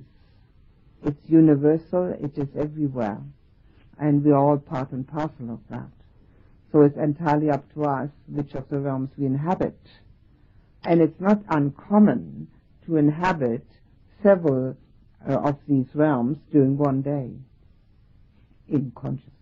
It's 1.05 1.29
universal, 1.29 2.15
it 2.21 2.39
is 2.39 2.49
everywhere. 2.59 3.21
And 3.99 4.25
we 4.25 4.31
are 4.31 4.37
all 4.37 4.59
part 4.59 4.93
and 4.93 5.07
parcel 5.07 5.51
of 5.51 5.61
that. 5.71 5.91
So 6.71 6.83
it's 6.83 6.97
entirely 6.97 7.51
up 7.51 7.73
to 7.75 7.85
us 7.85 8.11
which 8.27 8.55
of 8.55 8.69
the 8.71 8.79
realms 8.79 9.11
we 9.19 9.27
inhabit. 9.27 9.79
And 10.85 11.01
it's 11.01 11.21
not 11.21 11.43
uncommon 11.49 12.49
to 12.87 12.97
inhabit 12.97 13.67
several 14.23 14.77
uh, 15.29 15.35
of 15.35 15.59
these 15.69 15.87
realms 15.95 16.39
during 16.51 16.77
one 16.77 17.03
day 17.03 17.31
in 18.69 18.93
consciousness. 18.95 19.33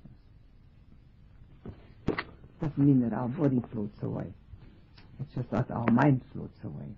Doesn't 2.60 2.78
mean 2.78 3.00
that 3.08 3.16
our 3.16 3.28
body 3.28 3.62
floats 3.72 4.02
away. 4.02 4.26
It's 5.20 5.34
just 5.34 5.50
that 5.50 5.70
our 5.70 5.90
mind 5.90 6.22
floats 6.32 6.58
away. 6.64 6.94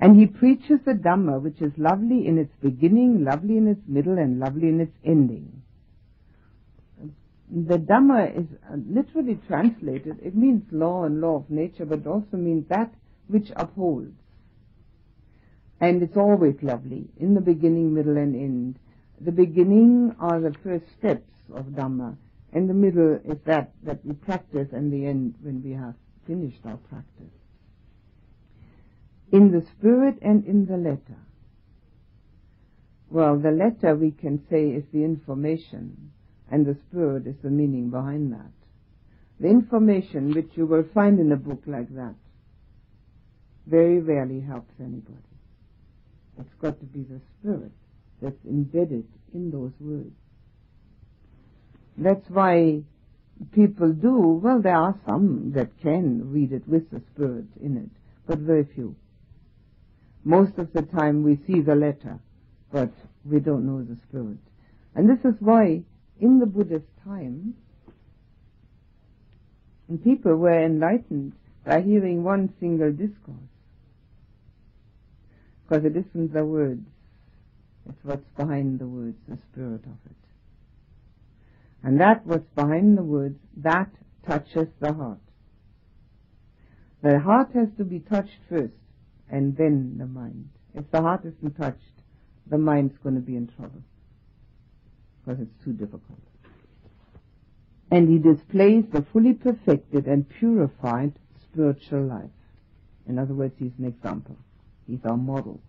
And 0.00 0.18
he 0.18 0.26
preaches 0.26 0.80
the 0.84 0.92
Dhamma, 0.92 1.40
which 1.40 1.60
is 1.60 1.72
lovely 1.76 2.26
in 2.26 2.38
its 2.38 2.52
beginning, 2.62 3.24
lovely 3.24 3.56
in 3.56 3.68
its 3.68 3.80
middle, 3.86 4.18
and 4.18 4.38
lovely 4.38 4.68
in 4.68 4.80
its 4.80 4.96
ending. 5.04 5.62
The 7.50 7.78
Dhamma 7.78 8.36
is 8.36 8.46
uh, 8.70 8.76
literally 8.88 9.38
translated, 9.46 10.18
it 10.22 10.34
means 10.34 10.64
law 10.72 11.04
and 11.04 11.20
law 11.20 11.36
of 11.36 11.50
nature, 11.50 11.84
but 11.84 12.06
also 12.06 12.36
means 12.36 12.68
that 12.68 12.92
which 13.28 13.50
upholds. 13.54 14.12
And 15.84 16.02
it's 16.02 16.16
always 16.16 16.54
lovely, 16.62 17.10
in 17.18 17.34
the 17.34 17.42
beginning, 17.42 17.92
middle, 17.92 18.16
and 18.16 18.34
end. 18.34 18.78
The 19.20 19.32
beginning 19.32 20.16
are 20.18 20.40
the 20.40 20.54
first 20.64 20.86
steps 20.98 21.30
of 21.54 21.66
Dhamma, 21.66 22.16
and 22.54 22.70
the 22.70 22.72
middle 22.72 23.20
is 23.22 23.36
that 23.44 23.72
that 23.82 24.02
we 24.02 24.14
practice, 24.14 24.68
and 24.72 24.90
the 24.90 25.04
end 25.04 25.34
when 25.42 25.62
we 25.62 25.72
have 25.72 25.94
finished 26.26 26.60
our 26.64 26.78
practice. 26.78 27.34
In 29.30 29.50
the 29.52 29.60
spirit 29.76 30.16
and 30.22 30.46
in 30.46 30.64
the 30.64 30.78
letter. 30.78 31.20
Well, 33.10 33.38
the 33.38 33.50
letter 33.50 33.94
we 33.94 34.12
can 34.12 34.42
say 34.48 34.70
is 34.70 34.84
the 34.90 35.04
information, 35.04 36.12
and 36.50 36.64
the 36.64 36.78
spirit 36.88 37.26
is 37.26 37.36
the 37.42 37.50
meaning 37.50 37.90
behind 37.90 38.32
that. 38.32 38.54
The 39.38 39.48
information 39.48 40.32
which 40.32 40.52
you 40.54 40.64
will 40.64 40.86
find 40.94 41.20
in 41.20 41.30
a 41.30 41.36
book 41.36 41.64
like 41.66 41.94
that 41.94 42.14
very 43.66 44.00
rarely 44.00 44.40
helps 44.40 44.72
anybody. 44.80 45.33
It's 46.38 46.54
got 46.60 46.78
to 46.80 46.86
be 46.86 47.02
the 47.02 47.20
spirit 47.38 47.72
that's 48.20 48.44
embedded 48.44 49.06
in 49.32 49.50
those 49.50 49.72
words. 49.80 50.14
That's 51.96 52.28
why 52.28 52.82
people 53.52 53.92
do, 53.92 54.40
well, 54.42 54.60
there 54.60 54.76
are 54.76 54.98
some 55.06 55.52
that 55.54 55.80
can 55.80 56.32
read 56.32 56.52
it 56.52 56.66
with 56.68 56.90
the 56.90 57.00
spirit 57.12 57.46
in 57.60 57.76
it, 57.76 57.90
but 58.26 58.38
very 58.38 58.64
few. 58.74 58.96
Most 60.24 60.58
of 60.58 60.72
the 60.72 60.82
time 60.82 61.22
we 61.22 61.38
see 61.46 61.60
the 61.60 61.74
letter, 61.74 62.18
but 62.72 62.92
we 63.24 63.40
don't 63.40 63.66
know 63.66 63.82
the 63.82 63.96
spirit. 64.08 64.38
And 64.94 65.08
this 65.08 65.24
is 65.24 65.34
why 65.40 65.82
in 66.20 66.38
the 66.38 66.46
Buddha's 66.46 66.82
time, 67.04 67.54
people 70.02 70.34
were 70.36 70.64
enlightened 70.64 71.32
by 71.64 71.80
hearing 71.82 72.24
one 72.24 72.52
single 72.58 72.90
discourse 72.90 73.53
because 75.66 75.84
it 75.84 75.96
isn't 75.96 76.32
the 76.32 76.44
words. 76.44 76.86
It's 77.88 77.98
what's 78.02 78.28
behind 78.36 78.78
the 78.78 78.86
words, 78.86 79.16
the 79.28 79.38
spirit 79.50 79.84
of 79.84 79.98
it. 80.10 80.16
And 81.82 82.00
that 82.00 82.26
what's 82.26 82.48
behind 82.54 82.96
the 82.96 83.02
words, 83.02 83.38
that 83.58 83.90
touches 84.26 84.68
the 84.80 84.92
heart. 84.92 85.18
The 87.02 87.18
heart 87.18 87.50
has 87.52 87.68
to 87.76 87.84
be 87.84 88.00
touched 88.00 88.38
first, 88.48 88.72
and 89.30 89.54
then 89.56 89.96
the 89.98 90.06
mind. 90.06 90.48
If 90.74 90.90
the 90.90 91.02
heart 91.02 91.24
isn't 91.26 91.56
touched, 91.56 91.78
the 92.46 92.56
mind's 92.56 92.96
going 93.02 93.16
to 93.16 93.20
be 93.20 93.36
in 93.36 93.48
trouble, 93.48 93.82
because 95.24 95.40
it's 95.42 95.64
too 95.64 95.72
difficult. 95.72 96.18
And 97.90 98.08
he 98.08 98.18
displays 98.18 98.84
the 98.90 99.02
fully 99.12 99.34
perfected 99.34 100.06
and 100.06 100.26
purified 100.28 101.12
spiritual 101.42 102.04
life. 102.04 102.30
In 103.06 103.18
other 103.18 103.34
words, 103.34 103.54
he's 103.58 103.72
an 103.78 103.84
example. 103.84 104.36
He's 104.86 105.04
our 105.04 105.16
model. 105.16 105.60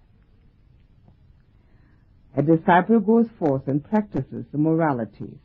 A 2.38 2.42
disciple 2.42 3.00
goes 3.00 3.28
forth 3.40 3.68
and 3.68 3.84
practices 3.84 4.46
the 4.52 4.58
moralities. 4.58 5.38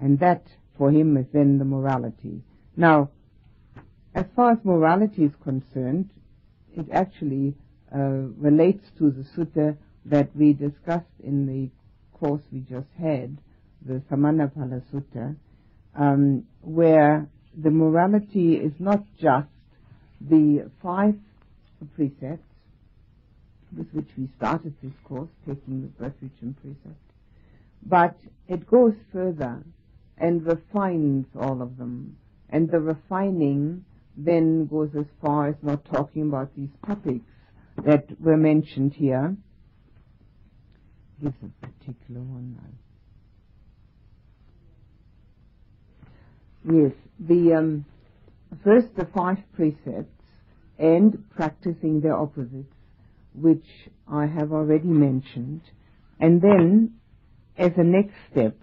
And 0.00 0.18
that 0.20 0.44
for 0.78 0.90
him 0.90 1.16
is 1.16 1.26
then 1.32 1.58
the 1.58 1.64
morality. 1.64 2.42
Now, 2.76 3.10
as 4.14 4.24
far 4.34 4.52
as 4.52 4.58
morality 4.64 5.24
is 5.24 5.32
concerned, 5.42 6.10
it 6.74 6.86
actually 6.90 7.54
uh, 7.94 7.98
relates 7.98 8.84
to 8.98 9.10
the 9.10 9.24
sutta 9.36 9.76
that 10.06 10.34
we 10.34 10.54
discussed 10.54 11.20
in 11.22 11.46
the 11.46 11.70
course 12.18 12.42
we 12.50 12.60
just 12.60 12.88
had, 12.98 13.36
the 13.84 14.02
Samannaphala 14.10 14.82
Sutta, 14.92 15.36
um, 15.94 16.44
where 16.62 17.28
the 17.56 17.70
morality 17.70 18.54
is 18.54 18.72
not 18.78 19.04
just 19.20 19.48
the 20.20 20.70
five 20.82 21.14
precepts 21.86 22.46
with 23.76 23.90
which 23.92 24.08
we 24.16 24.28
started 24.36 24.74
this 24.82 24.92
course, 25.04 25.30
taking 25.46 25.82
the 25.82 26.04
Bertrichem 26.04 26.54
precept. 26.60 27.00
But 27.84 28.16
it 28.48 28.66
goes 28.66 28.94
further 29.12 29.62
and 30.18 30.46
refines 30.46 31.26
all 31.38 31.62
of 31.62 31.78
them. 31.78 32.16
And 32.50 32.70
the 32.70 32.80
refining 32.80 33.84
then 34.16 34.66
goes 34.66 34.90
as 34.96 35.06
far 35.20 35.48
as 35.48 35.56
not 35.62 35.84
talking 35.86 36.22
about 36.22 36.54
these 36.56 36.68
topics 36.86 37.24
that 37.84 38.20
were 38.20 38.36
mentioned 38.36 38.92
here. 38.92 39.36
Gives 41.22 41.34
a 41.42 41.66
particular 41.66 42.20
one 42.20 42.56
now. 42.56 42.68
Yes, 46.64 46.92
the 47.18 47.54
um, 47.54 47.84
first 48.62 48.94
the 48.96 49.06
five 49.06 49.38
precepts 49.56 50.21
and 50.78 51.28
practicing 51.30 52.00
their 52.00 52.16
opposites, 52.16 52.74
which 53.34 53.66
I 54.10 54.26
have 54.26 54.52
already 54.52 54.88
mentioned, 54.88 55.62
and 56.20 56.40
then 56.40 56.94
as 57.56 57.72
a 57.76 57.84
next 57.84 58.14
step, 58.30 58.56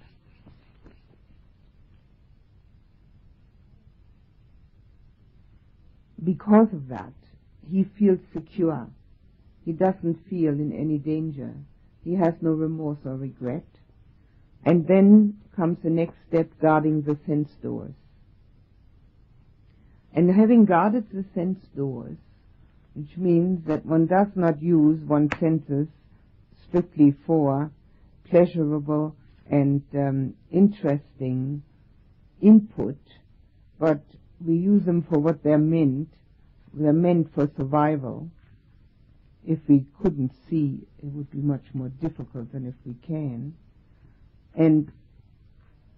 because 6.23 6.67
of 6.73 6.87
that, 6.89 7.13
he 7.69 7.85
feels 7.97 8.19
secure. 8.33 8.87
He 9.63 9.71
doesn't 9.71 10.27
feel 10.29 10.53
in 10.53 10.71
any 10.73 10.97
danger. 10.97 11.53
He 12.03 12.15
has 12.15 12.33
no 12.41 12.51
remorse 12.51 12.99
or 13.05 13.15
regret. 13.15 13.65
And 14.65 14.87
then 14.87 15.39
comes 15.55 15.77
the 15.83 15.89
next 15.89 16.15
step, 16.27 16.49
guarding 16.61 17.01
the 17.03 17.17
sense 17.27 17.49
doors. 17.61 17.93
And 20.13 20.29
having 20.29 20.65
guarded 20.65 21.11
the 21.11 21.25
sense 21.35 21.59
doors, 21.75 22.17
which 22.93 23.15
means 23.17 23.65
that 23.67 23.85
one 23.85 24.07
does 24.07 24.27
not 24.35 24.61
use 24.61 24.99
one's 25.01 25.31
senses 25.39 25.87
strictly 26.67 27.15
for 27.25 27.71
pleasurable 28.29 29.15
and 29.49 29.83
um, 29.93 30.33
interesting 30.51 31.63
input, 32.41 32.97
but 33.79 34.01
we 34.45 34.55
use 34.55 34.83
them 34.85 35.05
for 35.09 35.19
what 35.19 35.43
they're 35.43 35.57
meant. 35.57 36.09
They're 36.73 36.93
meant 36.93 37.33
for 37.33 37.49
survival. 37.57 38.29
If 39.45 39.59
we 39.67 39.85
couldn't 40.01 40.31
see, 40.49 40.87
it 40.99 41.05
would 41.05 41.31
be 41.31 41.39
much 41.39 41.63
more 41.73 41.89
difficult 41.89 42.51
than 42.51 42.67
if 42.67 42.75
we 42.85 42.93
can. 43.07 43.55
And 44.55 44.91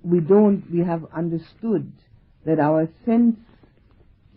we 0.04 0.19
don't, 0.19 0.63
we 0.71 0.80
have 0.80 1.06
understood 1.13 1.91
that 2.45 2.60
our 2.60 2.88
sense 3.06 3.38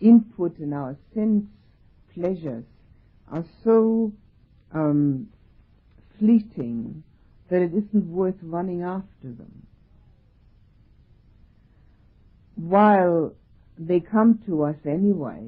input 0.01 0.57
and 0.59 0.73
our 0.73 0.97
sense 1.13 1.45
pleasures 2.13 2.65
are 3.31 3.45
so 3.63 4.11
um, 4.73 5.27
fleeting 6.19 7.03
that 7.49 7.61
it 7.61 7.71
isn't 7.73 8.07
worth 8.07 8.35
running 8.41 8.81
after 8.81 9.23
them. 9.23 9.65
while 12.55 13.33
they 13.77 13.99
come 13.99 14.39
to 14.45 14.63
us 14.63 14.75
anyway, 14.85 15.43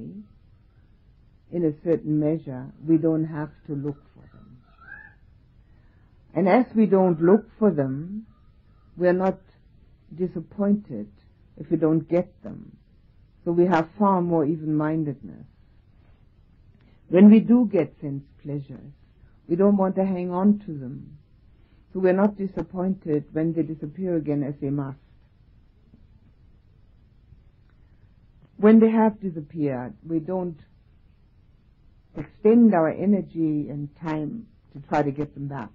in 1.51 1.65
a 1.65 1.71
certain 1.83 2.19
measure, 2.19 2.67
we 2.85 2.97
don't 2.97 3.25
have 3.25 3.49
to 3.65 3.73
look 3.73 3.97
for 4.13 4.21
them. 4.33 4.57
And 6.35 6.49
as 6.49 6.65
we 6.75 6.85
don't 6.85 7.21
look 7.21 7.45
for 7.57 7.71
them, 7.71 8.25
we're 8.97 9.13
not 9.13 9.39
disappointed 10.13 11.07
if 11.57 11.71
we 11.71 11.77
don't 11.77 12.07
get 12.09 12.43
them. 12.43 12.76
So 13.47 13.53
we 13.53 13.65
have 13.67 13.87
far 13.97 14.21
more 14.21 14.43
even-mindedness. 14.43 15.45
When 17.07 17.31
we 17.31 17.39
do 17.39 17.69
get 17.71 17.95
sense 18.01 18.25
pleasures, 18.43 18.91
we 19.47 19.55
don't 19.55 19.77
want 19.77 19.95
to 19.95 20.05
hang 20.05 20.31
on 20.31 20.59
to 20.65 20.77
them. 20.77 21.17
So 21.93 22.01
we're 22.01 22.11
not 22.11 22.35
disappointed 22.35 23.23
when 23.31 23.53
they 23.53 23.61
disappear 23.61 24.17
again 24.17 24.43
as 24.43 24.55
they 24.59 24.69
must. 24.69 24.97
When 28.57 28.81
they 28.81 28.89
have 28.89 29.21
disappeared, 29.21 29.93
we 30.05 30.19
don't 30.19 30.59
extend 32.17 32.75
our 32.75 32.89
energy 32.89 33.69
and 33.69 33.87
time 34.01 34.47
to 34.73 34.85
try 34.89 35.03
to 35.03 35.11
get 35.11 35.33
them 35.35 35.47
back. 35.47 35.69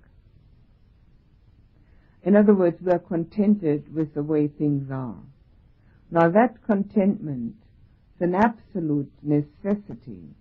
In 2.23 2.37
other 2.37 2.53
words, 2.53 2.77
we 2.83 2.93
are 2.93 2.99
contented 2.99 3.95
with 3.95 4.13
the 4.13 4.23
way 4.23 4.47
things 4.47 4.91
are. 4.91 5.17
Now 6.11 6.29
that 6.29 6.63
contentment 6.67 7.55
is 8.17 8.23
an 8.23 8.35
absolute 8.35 9.13
necessity 9.23 10.35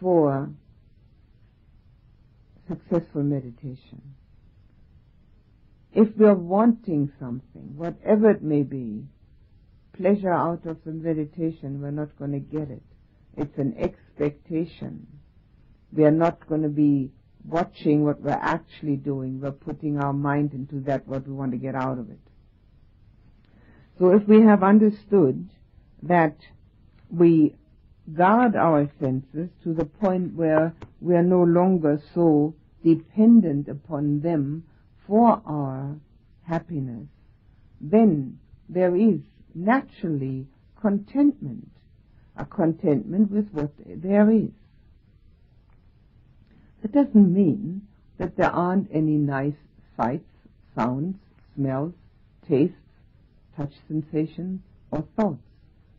for 0.00 0.50
successful 2.68 3.22
meditation. 3.22 4.02
If 5.92 6.16
we 6.16 6.26
are 6.26 6.34
wanting 6.34 7.12
something, 7.20 7.76
whatever 7.76 8.30
it 8.30 8.42
may 8.42 8.62
be, 8.62 9.04
pleasure 9.92 10.32
out 10.32 10.64
of 10.64 10.78
the 10.84 10.92
meditation, 10.92 11.82
we're 11.82 11.90
not 11.90 12.16
going 12.18 12.32
to 12.32 12.38
get 12.38 12.70
it. 12.70 12.82
It's 13.36 13.58
an 13.58 13.76
expectation. 13.78 15.06
We 15.92 16.04
are 16.04 16.10
not 16.10 16.46
going 16.48 16.62
to 16.62 16.68
be 16.68 17.10
watching 17.44 18.04
what 18.04 18.20
we're 18.20 18.30
actually 18.30 18.96
doing. 18.96 19.40
We're 19.40 19.50
putting 19.50 19.98
our 19.98 20.12
mind 20.12 20.52
into 20.54 20.80
that, 20.86 21.06
what 21.06 21.26
we 21.26 21.34
want 21.34 21.52
to 21.52 21.58
get 21.58 21.74
out 21.74 21.98
of 21.98 22.10
it. 22.10 22.20
So 23.98 24.10
if 24.10 24.26
we 24.26 24.42
have 24.42 24.62
understood 24.62 25.50
that 26.02 26.36
we 27.12 27.54
guard 28.16 28.56
our 28.56 28.90
senses 28.98 29.50
to 29.62 29.74
the 29.74 29.84
point 29.84 30.34
where 30.34 30.74
we 31.00 31.14
are 31.14 31.22
no 31.22 31.42
longer 31.42 32.00
so 32.14 32.54
dependent 32.82 33.68
upon 33.68 34.20
them 34.20 34.64
for 35.06 35.42
our 35.46 35.96
happiness, 36.44 37.06
then 37.80 38.38
there 38.68 38.96
is 38.96 39.20
naturally 39.54 40.46
contentment, 40.80 41.70
a 42.36 42.44
contentment 42.44 43.30
with 43.30 43.48
what 43.52 43.70
there 43.86 44.30
is. 44.30 44.50
It 46.82 46.92
doesn't 46.92 47.32
mean 47.32 47.82
that 48.18 48.36
there 48.36 48.50
aren't 48.50 48.90
any 48.92 49.16
nice 49.16 49.54
sights, 49.96 50.28
sounds, 50.74 51.16
smells, 51.54 51.92
tastes, 52.48 52.74
touch 53.56 53.72
sensations, 53.86 54.60
or 54.90 55.04
thoughts. 55.16 55.42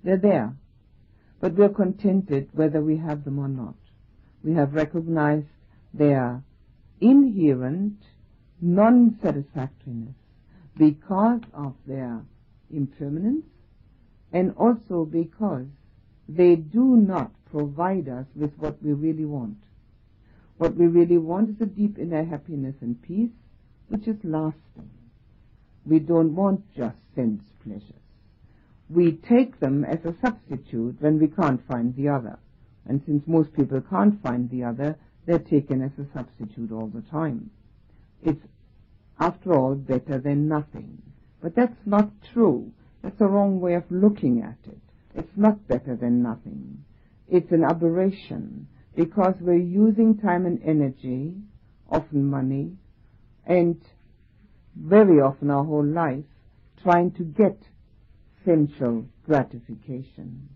They're 0.03 0.17
there. 0.17 0.53
But 1.43 1.55
we're 1.55 1.67
contented 1.67 2.47
whether 2.53 2.81
we 2.81 2.95
have 2.95 3.25
them 3.25 3.37
or 3.37 3.49
not. 3.49 3.75
We 4.45 4.53
have 4.53 4.73
recognized 4.73 5.47
their 5.93 6.41
inherent 7.01 7.97
non-satisfactoriness 8.61 10.15
because 10.77 11.41
of 11.53 11.75
their 11.85 12.21
impermanence 12.71 13.43
and 14.31 14.53
also 14.55 15.03
because 15.03 15.65
they 16.29 16.55
do 16.55 16.95
not 16.95 17.33
provide 17.51 18.07
us 18.07 18.27
with 18.37 18.53
what 18.57 18.81
we 18.81 18.93
really 18.93 19.25
want. 19.25 19.57
What 20.57 20.77
we 20.77 20.87
really 20.87 21.17
want 21.17 21.49
is 21.49 21.59
a 21.59 21.65
deep 21.65 21.99
inner 21.99 22.23
happiness 22.23 22.75
and 22.79 23.01
peace, 23.01 23.35
which 23.89 24.07
is 24.07 24.15
lasting. 24.23 24.91
We 25.85 25.99
don't 25.99 26.35
want 26.35 26.73
just 26.73 26.95
sense 27.15 27.43
pleasures. 27.65 28.02
We 28.93 29.13
take 29.13 29.59
them 29.59 29.83
as 29.83 30.05
a 30.05 30.13
substitute 30.21 30.97
when 30.99 31.19
we 31.19 31.27
can't 31.27 31.65
find 31.67 31.95
the 31.95 32.09
other. 32.09 32.37
And 32.85 33.01
since 33.05 33.23
most 33.25 33.53
people 33.53 33.81
can't 33.81 34.21
find 34.21 34.49
the 34.51 34.65
other, 34.65 34.97
they're 35.25 35.39
taken 35.39 35.81
as 35.81 35.91
a 35.97 36.05
substitute 36.13 36.71
all 36.71 36.87
the 36.87 37.01
time. 37.01 37.49
It's, 38.21 38.45
after 39.19 39.53
all, 39.53 39.73
better 39.73 40.19
than 40.19 40.47
nothing. 40.47 41.01
But 41.41 41.55
that's 41.55 41.87
not 41.87 42.11
true. 42.33 42.71
That's 43.01 43.19
a 43.19 43.25
wrong 43.25 43.59
way 43.59 43.73
of 43.73 43.89
looking 43.89 44.41
at 44.43 44.57
it. 44.71 44.79
It's 45.15 45.37
not 45.37 45.67
better 45.67 45.95
than 45.95 46.21
nothing. 46.21 46.83
It's 47.27 47.51
an 47.51 47.63
aberration 47.63 48.67
because 48.95 49.33
we're 49.39 49.55
using 49.55 50.17
time 50.19 50.45
and 50.45 50.61
energy, 50.63 51.33
often 51.89 52.25
money, 52.25 52.73
and 53.45 53.81
very 54.75 55.19
often 55.19 55.49
our 55.49 55.63
whole 55.63 55.85
life 55.85 56.25
trying 56.83 57.11
to 57.11 57.23
get 57.23 57.57
sensual 58.45 59.05
gratification. 59.25 60.49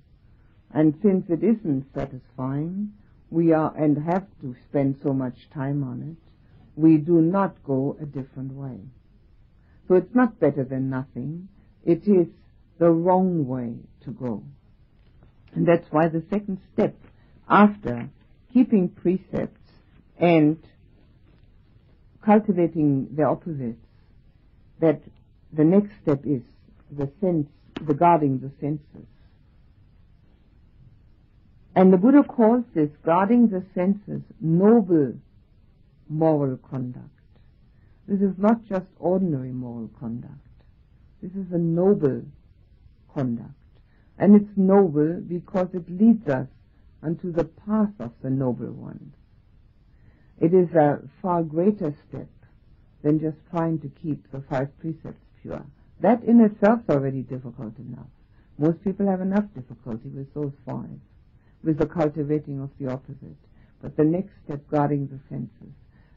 And 0.73 0.97
since 1.01 1.29
it 1.29 1.43
isn't 1.43 1.85
satisfying, 1.93 2.93
we 3.29 3.53
are 3.53 3.73
and 3.75 3.97
have 3.97 4.25
to 4.41 4.55
spend 4.69 4.99
so 5.03 5.13
much 5.13 5.49
time 5.53 5.83
on 5.83 6.01
it, 6.17 6.31
we 6.75 6.97
do 6.97 7.21
not 7.21 7.63
go 7.63 7.97
a 8.01 8.05
different 8.05 8.53
way. 8.53 8.79
So 9.87 9.95
it's 9.95 10.13
not 10.13 10.39
better 10.39 10.63
than 10.63 10.89
nothing. 10.89 11.49
It 11.85 12.07
is 12.07 12.27
the 12.77 12.89
wrong 12.89 13.47
way 13.47 13.75
to 14.03 14.11
go. 14.11 14.43
And 15.53 15.67
that's 15.67 15.91
why 15.91 16.07
the 16.07 16.23
second 16.29 16.59
step 16.73 16.95
after 17.49 18.09
keeping 18.53 18.89
precepts 18.89 19.71
and 20.19 20.57
cultivating 22.23 23.07
the 23.15 23.23
opposites, 23.23 23.85
that 24.79 25.01
the 25.53 25.63
next 25.63 25.91
step 26.03 26.25
is 26.25 26.41
the 26.91 27.09
sense, 27.21 27.47
the 27.81 27.93
guarding 27.93 28.39
the 28.39 28.51
senses. 28.59 29.07
And 31.75 31.93
the 31.93 31.97
Buddha 31.97 32.23
calls 32.23 32.65
this 32.73 32.89
guarding 33.05 33.49
the 33.49 33.63
senses 33.75 34.21
noble 34.41 35.13
moral 36.09 36.57
conduct. 36.57 37.05
This 38.07 38.21
is 38.21 38.37
not 38.37 38.65
just 38.65 38.87
ordinary 38.97 39.51
moral 39.51 39.89
conduct. 39.99 40.33
This 41.21 41.31
is 41.31 41.51
a 41.51 41.57
noble 41.57 42.23
conduct. 43.13 43.51
And 44.17 44.35
it's 44.35 44.57
noble 44.57 45.21
because 45.21 45.67
it 45.73 45.89
leads 45.89 46.27
us 46.27 46.47
unto 47.03 47.31
the 47.31 47.43
path 47.43 47.93
of 47.99 48.11
the 48.23 48.29
noble 48.29 48.71
ones. 48.71 49.13
It 50.39 50.53
is 50.53 50.73
a 50.73 50.99
far 51.21 51.43
greater 51.43 51.93
step 52.07 52.29
than 53.03 53.19
just 53.19 53.37
trying 53.51 53.79
to 53.79 53.91
keep 54.01 54.31
the 54.31 54.41
five 54.49 54.69
precepts 54.79 55.23
pure. 55.41 55.65
That 56.01 56.23
in 56.23 56.41
itself 56.41 56.81
is 56.83 56.89
already 56.95 57.21
difficult 57.21 57.77
enough. 57.79 58.07
Most 58.57 58.83
people 58.83 59.07
have 59.07 59.21
enough 59.21 59.45
difficulty 59.55 60.09
with 60.09 60.33
those 60.33 60.53
five, 60.65 60.99
with 61.63 61.77
the 61.77 61.85
cultivating 61.85 62.59
of 62.61 62.69
the 62.79 62.91
opposite. 62.91 63.37
But 63.81 63.95
the 63.95 64.03
next 64.03 64.31
step, 64.45 64.61
guarding 64.69 65.07
the 65.07 65.19
senses. 65.29 65.73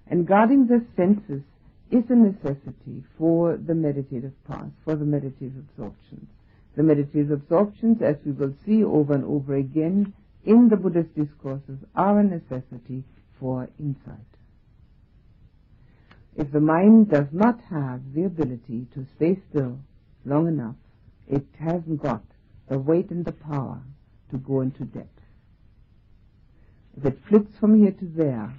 And 0.06 0.26
guarding 0.26 0.66
the 0.66 0.84
senses 0.96 1.42
is 1.90 2.04
a 2.08 2.14
necessity 2.14 3.04
for 3.18 3.56
the 3.56 3.74
meditative 3.74 4.32
path, 4.46 4.70
for 4.84 4.96
the 4.96 5.04
meditative 5.04 5.56
absorptions. 5.56 6.28
The 6.76 6.82
meditative 6.82 7.30
absorptions, 7.30 8.00
as 8.00 8.16
we 8.24 8.32
will 8.32 8.54
see 8.64 8.84
over 8.84 9.14
and 9.14 9.24
over 9.24 9.54
again, 9.54 10.14
in 10.44 10.68
the 10.68 10.76
Buddhist 10.76 11.14
discourses 11.14 11.78
are 11.94 12.20
a 12.20 12.24
necessity 12.24 13.04
for 13.38 13.68
insight. 13.78 14.29
If 16.36 16.52
the 16.52 16.60
mind 16.60 17.10
does 17.10 17.26
not 17.32 17.60
have 17.62 18.14
the 18.14 18.24
ability 18.24 18.86
to 18.94 19.06
stay 19.16 19.40
still 19.50 19.78
long 20.24 20.48
enough, 20.48 20.76
it 21.28 21.46
hasn't 21.58 22.02
got 22.02 22.22
the 22.68 22.78
weight 22.78 23.10
and 23.10 23.24
the 23.24 23.32
power 23.32 23.82
to 24.30 24.38
go 24.38 24.60
into 24.60 24.84
depth. 24.84 25.20
If 26.96 27.04
it 27.04 27.18
flips 27.28 27.58
from 27.58 27.78
here 27.78 27.92
to 27.92 28.06
there, 28.06 28.52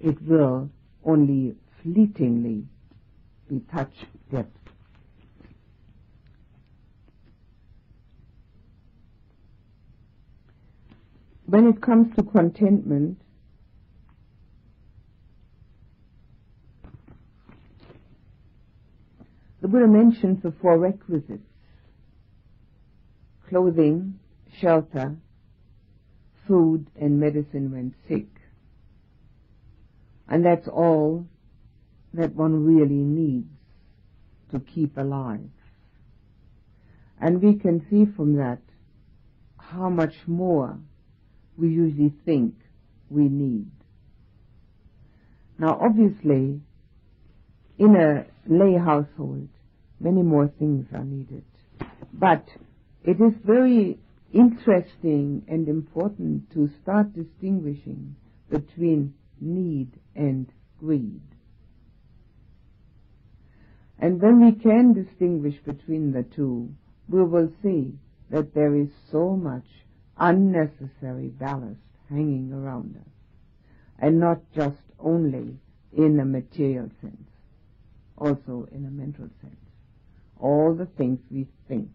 it 0.00 0.20
will 0.22 0.70
only 1.04 1.56
fleetingly 1.82 2.66
be 3.48 3.60
touch 3.60 4.06
depth. 4.30 4.58
when 11.46 11.68
it 11.68 11.80
comes 11.80 12.12
to 12.16 12.22
contentment, 12.22 13.20
the 19.64 19.68
Buddha 19.68 19.86
mentions 19.86 20.42
the 20.42 20.52
four 20.60 20.78
requisites 20.78 21.48
clothing, 23.48 24.18
shelter, 24.60 25.16
food, 26.46 26.86
and 27.00 27.18
medicine 27.18 27.72
when 27.72 27.94
sick. 28.06 28.26
And 30.28 30.44
that's 30.44 30.68
all 30.68 31.26
that 32.12 32.34
one 32.34 32.66
really 32.66 32.90
needs 32.90 33.48
to 34.52 34.60
keep 34.60 34.98
alive. 34.98 35.48
And 37.18 37.42
we 37.42 37.54
can 37.54 37.86
see 37.88 38.04
from 38.14 38.36
that 38.36 38.60
how 39.56 39.88
much 39.88 40.14
more 40.26 40.78
we 41.56 41.70
usually 41.70 42.12
think 42.26 42.54
we 43.08 43.30
need. 43.30 43.70
Now 45.58 45.78
obviously, 45.80 46.60
in 47.78 47.96
a 47.96 48.26
lay 48.46 48.76
household, 48.76 49.48
many 50.00 50.22
more 50.22 50.48
things 50.58 50.86
are 50.92 51.04
needed. 51.04 51.44
But 52.12 52.48
it 53.04 53.20
is 53.20 53.34
very 53.44 53.98
interesting 54.32 55.44
and 55.48 55.68
important 55.68 56.50
to 56.52 56.70
start 56.82 57.14
distinguishing 57.14 58.16
between 58.50 59.14
need 59.40 59.90
and 60.14 60.50
greed. 60.78 61.20
And 63.98 64.20
when 64.20 64.44
we 64.44 64.52
can 64.52 64.92
distinguish 64.92 65.54
between 65.64 66.12
the 66.12 66.24
two, 66.24 66.68
we 67.08 67.22
will 67.22 67.50
see 67.62 67.94
that 68.30 68.54
there 68.54 68.74
is 68.74 68.88
so 69.10 69.36
much 69.36 69.66
unnecessary 70.18 71.28
ballast 71.28 71.80
hanging 72.08 72.52
around 72.52 72.96
us, 72.96 73.12
and 73.98 74.20
not 74.20 74.40
just 74.54 74.76
only 74.98 75.56
in 75.92 76.18
a 76.18 76.24
material 76.24 76.90
sense, 77.00 77.30
also 78.18 78.68
in 78.72 78.84
a 78.84 78.90
mental 78.90 79.28
sense. 79.40 79.63
All 80.40 80.74
the 80.74 80.86
things 80.86 81.20
we 81.30 81.46
think 81.68 81.90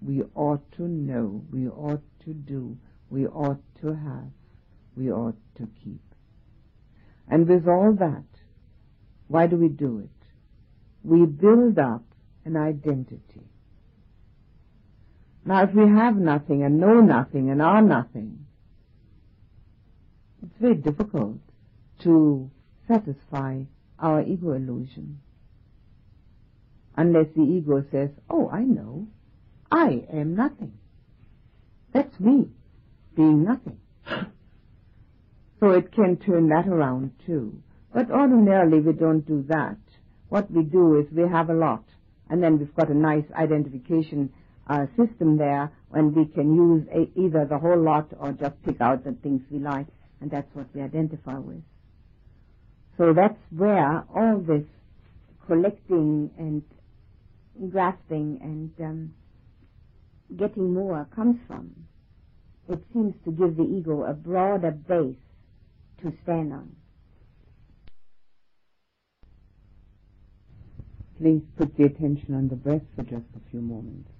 we 0.00 0.22
ought 0.34 0.70
to 0.72 0.82
know, 0.82 1.44
we 1.50 1.68
ought 1.68 2.02
to 2.24 2.34
do, 2.34 2.76
we 3.10 3.26
ought 3.26 3.60
to 3.80 3.88
have, 3.88 4.30
we 4.96 5.10
ought 5.10 5.36
to 5.56 5.68
keep. 5.82 6.02
And 7.28 7.48
with 7.48 7.66
all 7.66 7.92
that, 7.94 8.24
why 9.28 9.46
do 9.46 9.56
we 9.56 9.68
do 9.68 9.98
it? 9.98 10.10
We 11.02 11.24
build 11.26 11.78
up 11.78 12.04
an 12.44 12.56
identity. 12.56 13.48
Now, 15.44 15.62
if 15.62 15.74
we 15.74 15.88
have 15.88 16.16
nothing 16.16 16.62
and 16.62 16.80
know 16.80 17.00
nothing 17.00 17.50
and 17.50 17.62
are 17.62 17.82
nothing, 17.82 18.46
it's 20.42 20.56
very 20.60 20.74
difficult 20.74 21.38
to 22.00 22.50
satisfy 22.88 23.62
our 23.98 24.22
ego 24.22 24.52
illusion. 24.52 25.20
Unless 26.96 27.26
the 27.36 27.42
ego 27.42 27.84
says, 27.90 28.10
oh, 28.30 28.48
I 28.50 28.62
know, 28.62 29.06
I 29.70 30.04
am 30.12 30.34
nothing. 30.34 30.72
That's 31.92 32.18
me, 32.20 32.48
being 33.14 33.44
nothing. 33.44 33.78
So 35.58 35.70
it 35.70 35.90
can 35.90 36.18
turn 36.18 36.50
that 36.50 36.68
around 36.68 37.12
too. 37.24 37.62
But 37.90 38.10
ordinarily 38.10 38.78
we 38.80 38.92
don't 38.92 39.26
do 39.26 39.42
that. 39.48 39.78
What 40.28 40.50
we 40.50 40.62
do 40.62 40.98
is 40.98 41.06
we 41.10 41.26
have 41.26 41.48
a 41.48 41.54
lot, 41.54 41.82
and 42.28 42.42
then 42.42 42.58
we've 42.58 42.74
got 42.74 42.90
a 42.90 42.94
nice 42.94 43.24
identification 43.34 44.34
uh, 44.68 44.84
system 44.98 45.38
there, 45.38 45.72
and 45.92 46.14
we 46.14 46.26
can 46.26 46.54
use 46.54 46.86
a, 46.92 47.08
either 47.18 47.46
the 47.46 47.58
whole 47.58 47.80
lot 47.80 48.12
or 48.18 48.32
just 48.32 48.62
pick 48.64 48.82
out 48.82 49.04
the 49.04 49.12
things 49.12 49.40
we 49.50 49.58
like, 49.58 49.86
and 50.20 50.30
that's 50.30 50.54
what 50.54 50.66
we 50.74 50.82
identify 50.82 51.38
with. 51.38 51.62
So 52.98 53.14
that's 53.14 53.38
where 53.50 54.04
all 54.14 54.38
this 54.38 54.64
collecting 55.46 56.30
and 56.38 56.62
grasping 57.72 58.38
and 58.42 58.72
um, 58.86 59.14
getting 60.38 60.74
more 60.74 61.08
comes 61.14 61.36
from. 61.48 61.72
It 62.68 62.82
seems 62.92 63.14
to 63.24 63.32
give 63.32 63.56
the 63.56 63.64
ego 63.64 64.04
a 64.04 64.14
broader 64.14 64.72
base 64.72 65.16
to 66.02 66.12
stand 66.24 66.52
on. 66.52 66.76
Please 71.20 71.42
put 71.58 71.76
the 71.76 71.84
attention 71.84 72.34
on 72.34 72.48
the 72.48 72.56
breath 72.56 72.82
for 72.96 73.04
just 73.04 73.26
a 73.36 73.50
few 73.50 73.60
moments. 73.60 74.10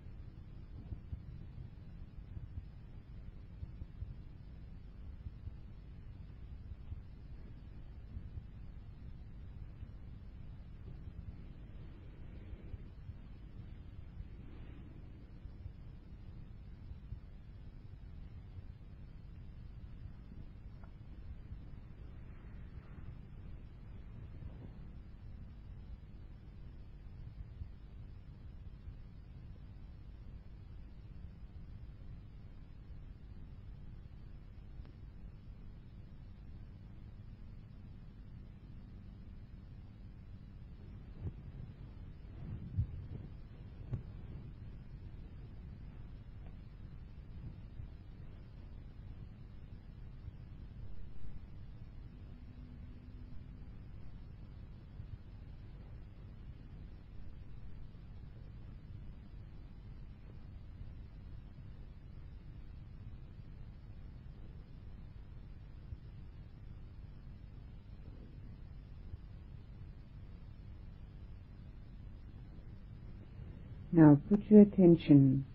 Now 73.93 74.19
put 74.29 74.41
your 74.51 74.61
attention 74.63 75.47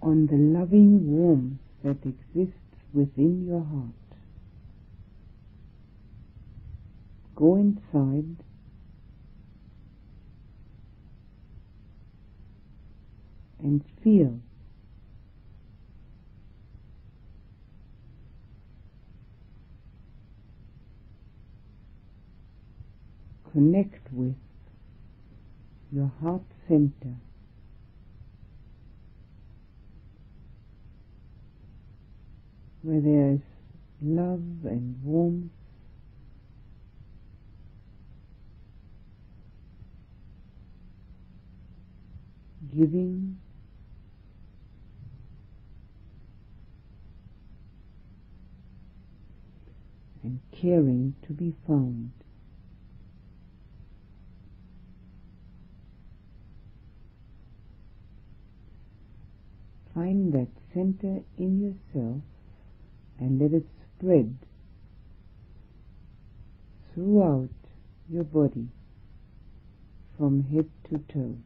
on 0.00 0.26
the 0.26 0.36
loving 0.36 1.10
warmth 1.10 1.58
that 1.82 1.96
exists 2.04 2.58
within 2.92 3.46
your 3.46 3.64
heart. 3.64 3.94
Go 7.34 7.56
inside 7.56 8.36
and 13.58 13.82
feel 14.02 14.38
connect 23.52 24.12
with 24.12 24.34
your 25.94 26.10
heart 26.20 26.42
center. 26.66 27.14
Where 32.82 33.00
there 33.00 33.32
is 33.34 33.40
love 34.02 34.64
and 34.64 35.00
warmth, 35.04 35.52
giving, 42.76 43.38
and 50.22 50.40
caring 50.52 51.14
to 51.26 51.32
be 51.32 51.54
found. 51.66 52.10
Find 60.04 60.34
that 60.34 60.48
center 60.74 61.22
in 61.38 61.62
yourself 61.62 62.20
and 63.18 63.40
let 63.40 63.54
it 63.54 63.64
spread 63.96 64.36
throughout 66.92 67.48
your 68.10 68.24
body 68.24 68.68
from 70.18 70.42
head 70.52 70.68
to 70.90 70.98
toe. 71.10 71.36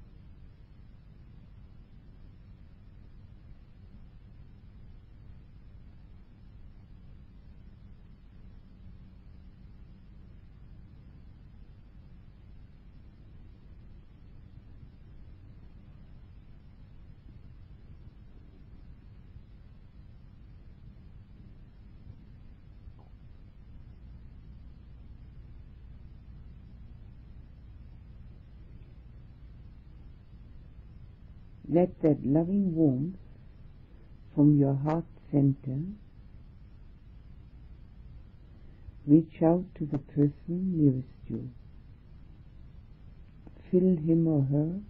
Let 31.78 32.02
that 32.02 32.26
loving 32.26 32.74
warmth 32.74 33.16
from 34.34 34.58
your 34.58 34.74
heart 34.74 35.04
center 35.30 35.78
reach 39.06 39.42
out 39.44 39.64
to 39.76 39.86
the 39.86 39.98
person 39.98 40.76
nearest 40.76 41.22
you. 41.26 41.48
Fill 43.70 43.96
him 43.96 44.26
or 44.26 44.42
her 44.42 44.80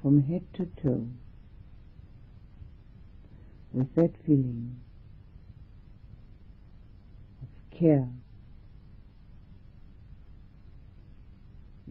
from 0.00 0.22
head 0.22 0.44
to 0.54 0.66
toe 0.80 1.08
with 3.72 3.92
that 3.96 4.12
feeling 4.24 4.80
of 7.42 7.48
care, 7.76 8.08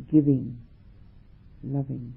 giving, 0.10 0.65
loving. 1.66 2.14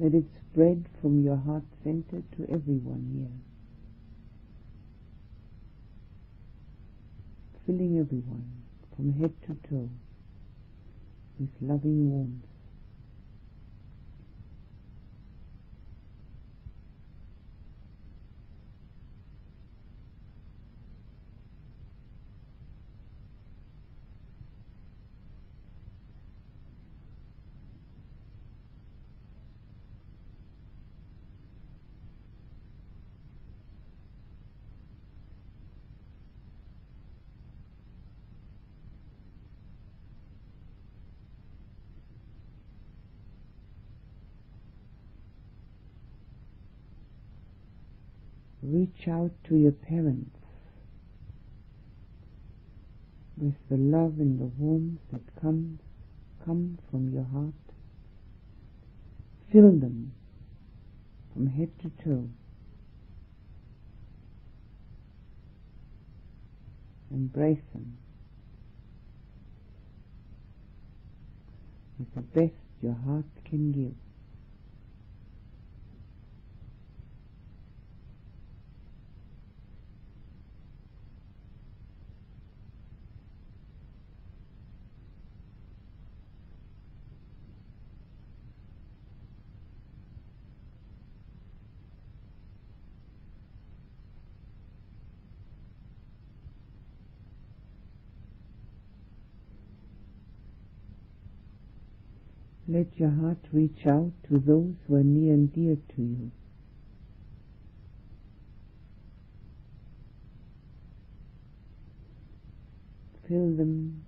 Let 0.00 0.14
it 0.14 0.24
spread 0.50 0.86
from 1.02 1.22
your 1.22 1.36
heart 1.36 1.64
center 1.84 2.22
to 2.36 2.42
everyone 2.50 3.04
here. 3.12 3.36
Filling 7.66 7.98
everyone 7.98 8.50
from 8.96 9.12
head 9.20 9.34
to 9.42 9.68
toe 9.68 9.90
with 11.38 11.50
loving 11.60 12.10
warmth. 12.10 12.49
Reach 48.72 49.08
out 49.08 49.32
to 49.48 49.56
your 49.56 49.72
parents 49.72 50.36
with 53.36 53.54
the 53.68 53.76
love 53.76 54.18
and 54.18 54.38
the 54.38 54.50
warmth 54.58 55.00
that 55.12 55.40
comes 55.40 55.80
come 56.44 56.78
from 56.90 57.12
your 57.12 57.24
heart. 57.24 57.54
Fill 59.52 59.72
them 59.72 60.12
from 61.32 61.46
head 61.46 61.70
to 61.82 61.90
toe. 62.04 62.28
Embrace 67.10 67.58
them 67.72 67.96
with 71.98 72.14
the 72.14 72.20
best 72.20 72.54
your 72.80 72.94
heart 72.94 73.24
can 73.44 73.72
give. 73.72 74.09
Let 102.72 102.86
your 103.00 103.10
heart 103.10 103.38
reach 103.52 103.84
out 103.84 104.12
to 104.28 104.38
those 104.38 104.74
who 104.86 104.94
are 104.94 105.02
near 105.02 105.34
and 105.34 105.52
dear 105.52 105.74
to 105.74 106.02
you. 106.02 106.30
Fill 113.26 113.56
them 113.56 114.04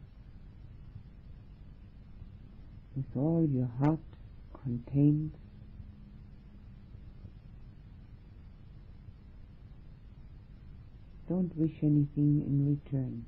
with 2.94 3.06
all 3.16 3.48
your 3.50 3.68
heart 3.80 3.98
contains. 4.62 5.32
Don't 11.28 11.50
wish 11.56 11.74
anything 11.82 12.44
in 12.46 12.80
return. 12.84 13.26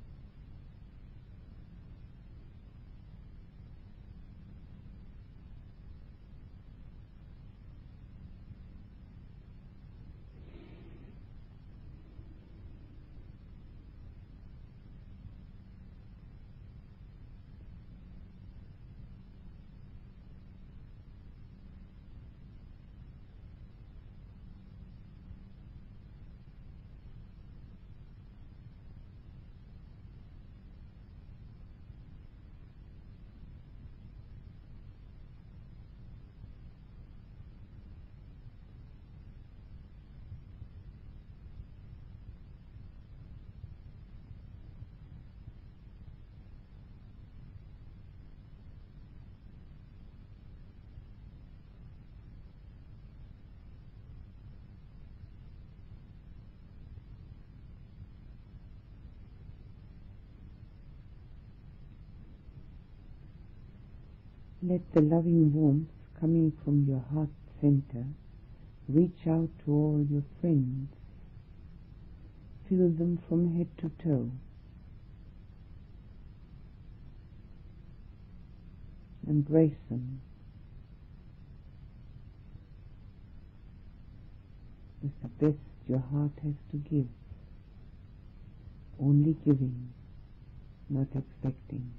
Let 64.66 64.80
the 64.94 65.02
loving 65.02 65.52
warmth 65.52 65.90
coming 66.18 66.50
from 66.64 66.86
your 66.88 67.04
heart 67.12 67.28
center 67.60 68.06
reach 68.88 69.26
out 69.28 69.50
to 69.64 69.70
all 69.70 70.06
your 70.10 70.22
friends. 70.40 70.88
Fill 72.66 72.88
them 72.88 73.18
from 73.28 73.58
head 73.58 73.68
to 73.78 73.90
toe. 74.02 74.30
Embrace 79.28 79.76
them. 79.90 80.22
With 85.02 85.12
the 85.20 85.28
best 85.46 85.58
your 85.86 86.02
heart 86.10 86.32
has 86.42 86.54
to 86.70 86.78
give. 86.78 87.08
Only 88.98 89.36
giving, 89.44 89.92
not 90.88 91.08
expecting. 91.14 91.92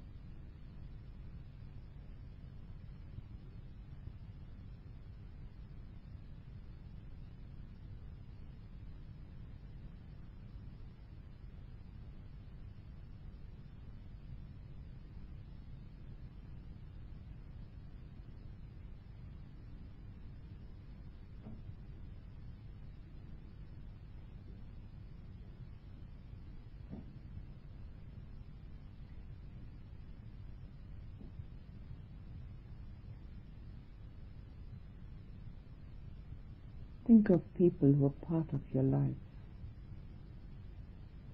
Think 37.16 37.30
of 37.30 37.54
people 37.58 37.94
who 37.94 38.08
are 38.08 38.28
part 38.28 38.52
of 38.52 38.60
your 38.74 38.84
life, 38.84 39.16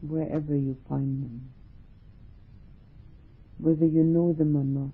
wherever 0.01 0.55
you 0.55 0.77
find 0.87 1.23
them, 1.23 1.49
whether 3.57 3.87
you 3.87 4.03
know 4.03 4.31
them 4.31 4.55
or 4.55 4.63
not. 4.63 4.93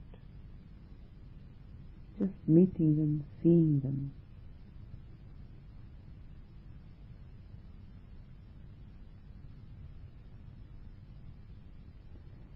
Just 2.17 2.47
meeting 2.47 2.95
them, 2.95 3.25
seeing 3.43 3.81
them. 3.81 4.13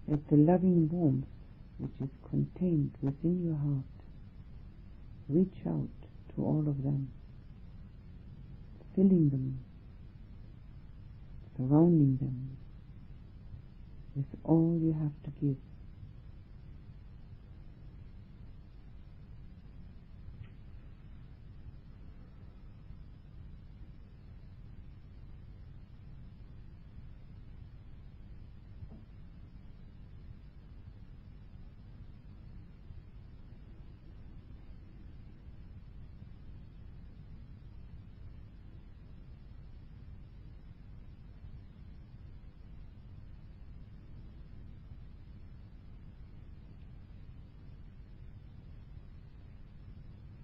Let 0.07 0.25
the 0.29 0.37
loving 0.37 0.87
warmth 0.87 1.25
which 1.79 1.91
is 2.01 2.15
contained 2.29 2.93
within 3.01 3.43
your 3.43 3.57
heart 3.57 3.83
reach 5.27 5.67
out 5.67 5.89
to 6.35 6.45
all 6.45 6.63
of 6.65 6.81
them 6.83 7.11
filling 9.01 9.29
them, 9.29 9.59
surrounding 11.57 12.17
them 12.17 12.57
with 14.15 14.25
all 14.43 14.77
you 14.81 14.93
have 14.93 15.13
to 15.23 15.31
give. 15.41 15.57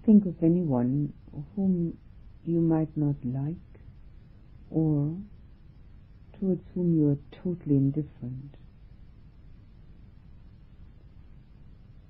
Think 0.08 0.26
of 0.26 0.42
anyone 0.42 1.12
whom 1.54 1.98
you 2.46 2.62
might 2.62 2.96
not 2.96 3.16
like 3.26 3.56
or 4.72 5.18
towards 6.40 6.64
whom 6.74 6.96
you 6.96 7.10
are 7.10 7.18
totally 7.44 7.76
indifferent. 7.76 8.56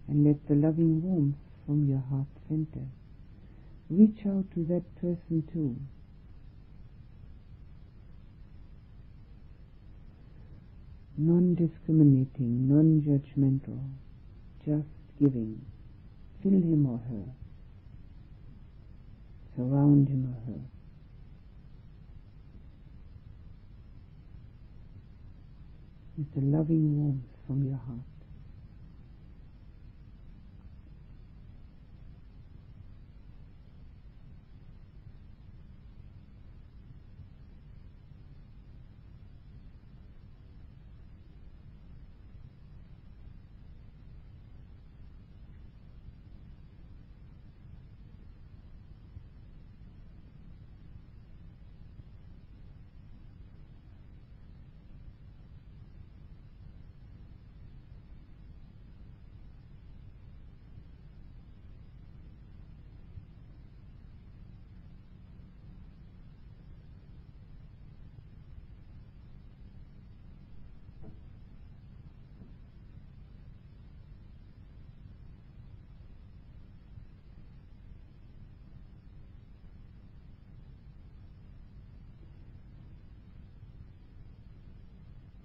And 0.08 0.24
let 0.26 0.48
the 0.48 0.54
loving 0.54 1.02
warmth 1.02 1.38
from 1.66 1.88
your 1.90 2.04
heart 2.12 2.28
center 2.48 2.86
reach 3.90 4.20
out 4.28 4.46
to 4.54 4.64
that 4.66 4.84
person 5.02 5.42
too. 5.52 5.76
Non-discriminating, 11.18 12.68
non-judgmental, 12.70 13.90
just 14.64 14.88
giving. 15.20 15.66
Fill 16.44 16.52
him 16.52 16.86
or 16.86 17.00
her 17.00 17.34
surround 19.58 20.08
him 20.08 20.24
or 20.24 20.54
her. 20.54 20.60
With 26.16 26.32
the 26.36 26.42
loving 26.42 26.96
warmth 26.96 27.24
from 27.48 27.64
your 27.64 27.78
heart. 27.88 28.02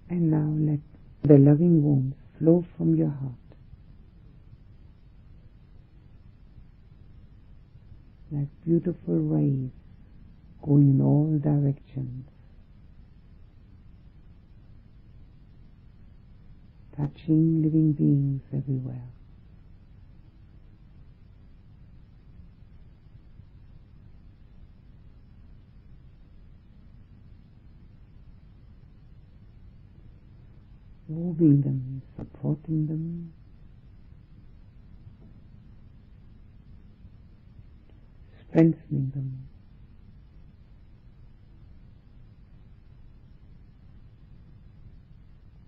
And 0.09 0.32
now 0.43 0.71
let 0.71 0.79
the 1.23 1.37
loving 1.37 1.81
warmth 1.83 2.15
flow 2.37 2.65
from 2.75 2.95
your 2.95 3.09
heart. 3.09 3.33
Like 8.31 8.49
beautiful 8.65 9.15
rays 9.15 9.71
going 10.65 10.89
in 10.89 11.01
all 11.01 11.37
directions, 11.37 12.27
touching 16.97 17.61
living 17.61 17.93
beings 17.93 18.41
everywhere. 18.53 19.07
Moving 31.07 31.61
them, 31.61 32.01
supporting 32.17 32.87
them, 32.87 33.33
strengthening 38.49 39.11
them. 39.11 39.47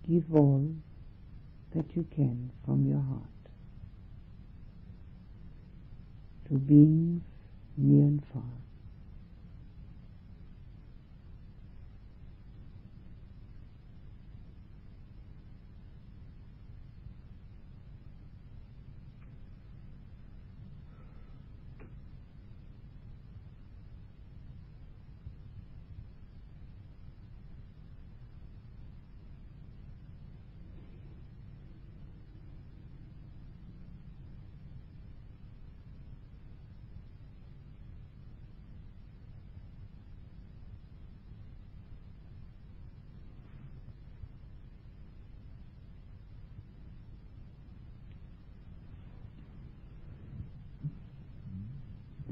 Give 0.07 0.23
all 0.35 0.71
that 1.73 1.95
you 1.95 2.05
can 2.15 2.51
from 2.63 2.87
your 2.87 3.01
heart 3.01 3.21
to 6.47 6.53
beings 6.53 7.23
near 7.75 8.03
and 8.03 8.23
far. 8.31 8.64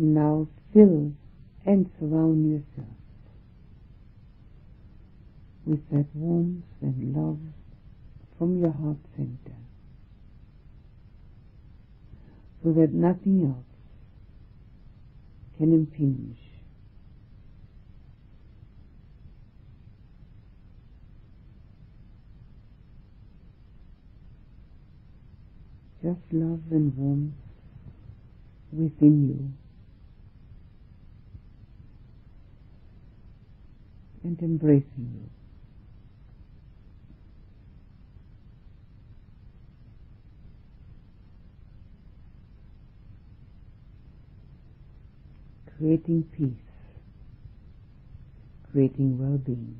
Now 0.03 0.49
fill 0.73 1.13
and 1.65 1.89
surround 1.97 2.51
yourself 2.51 2.97
with 5.65 5.89
that 5.91 6.07
warmth 6.13 6.65
and 6.81 7.15
love 7.15 7.39
from 8.37 8.59
your 8.59 8.73
heart 8.73 8.97
center 9.15 9.55
so 12.61 12.73
that 12.73 12.91
nothing 12.91 13.45
else 13.45 13.63
can 15.57 15.71
impinge. 15.71 16.37
Just 26.03 26.19
love 26.33 26.59
and 26.71 26.97
warmth 26.97 27.35
within 28.73 29.29
you 29.29 29.62
and 34.23 34.41
embracing 34.41 34.85
you. 34.97 35.29
Creating 45.77 46.23
peace, 46.31 46.71
creating 48.71 49.17
well-being. 49.19 49.75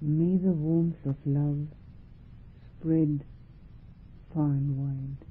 May 0.00 0.36
the 0.36 0.52
warmth 0.86 1.06
of 1.06 1.16
love 1.26 1.66
spread 2.78 3.24
far 4.32 4.44
and 4.44 4.76
wide. 4.76 5.25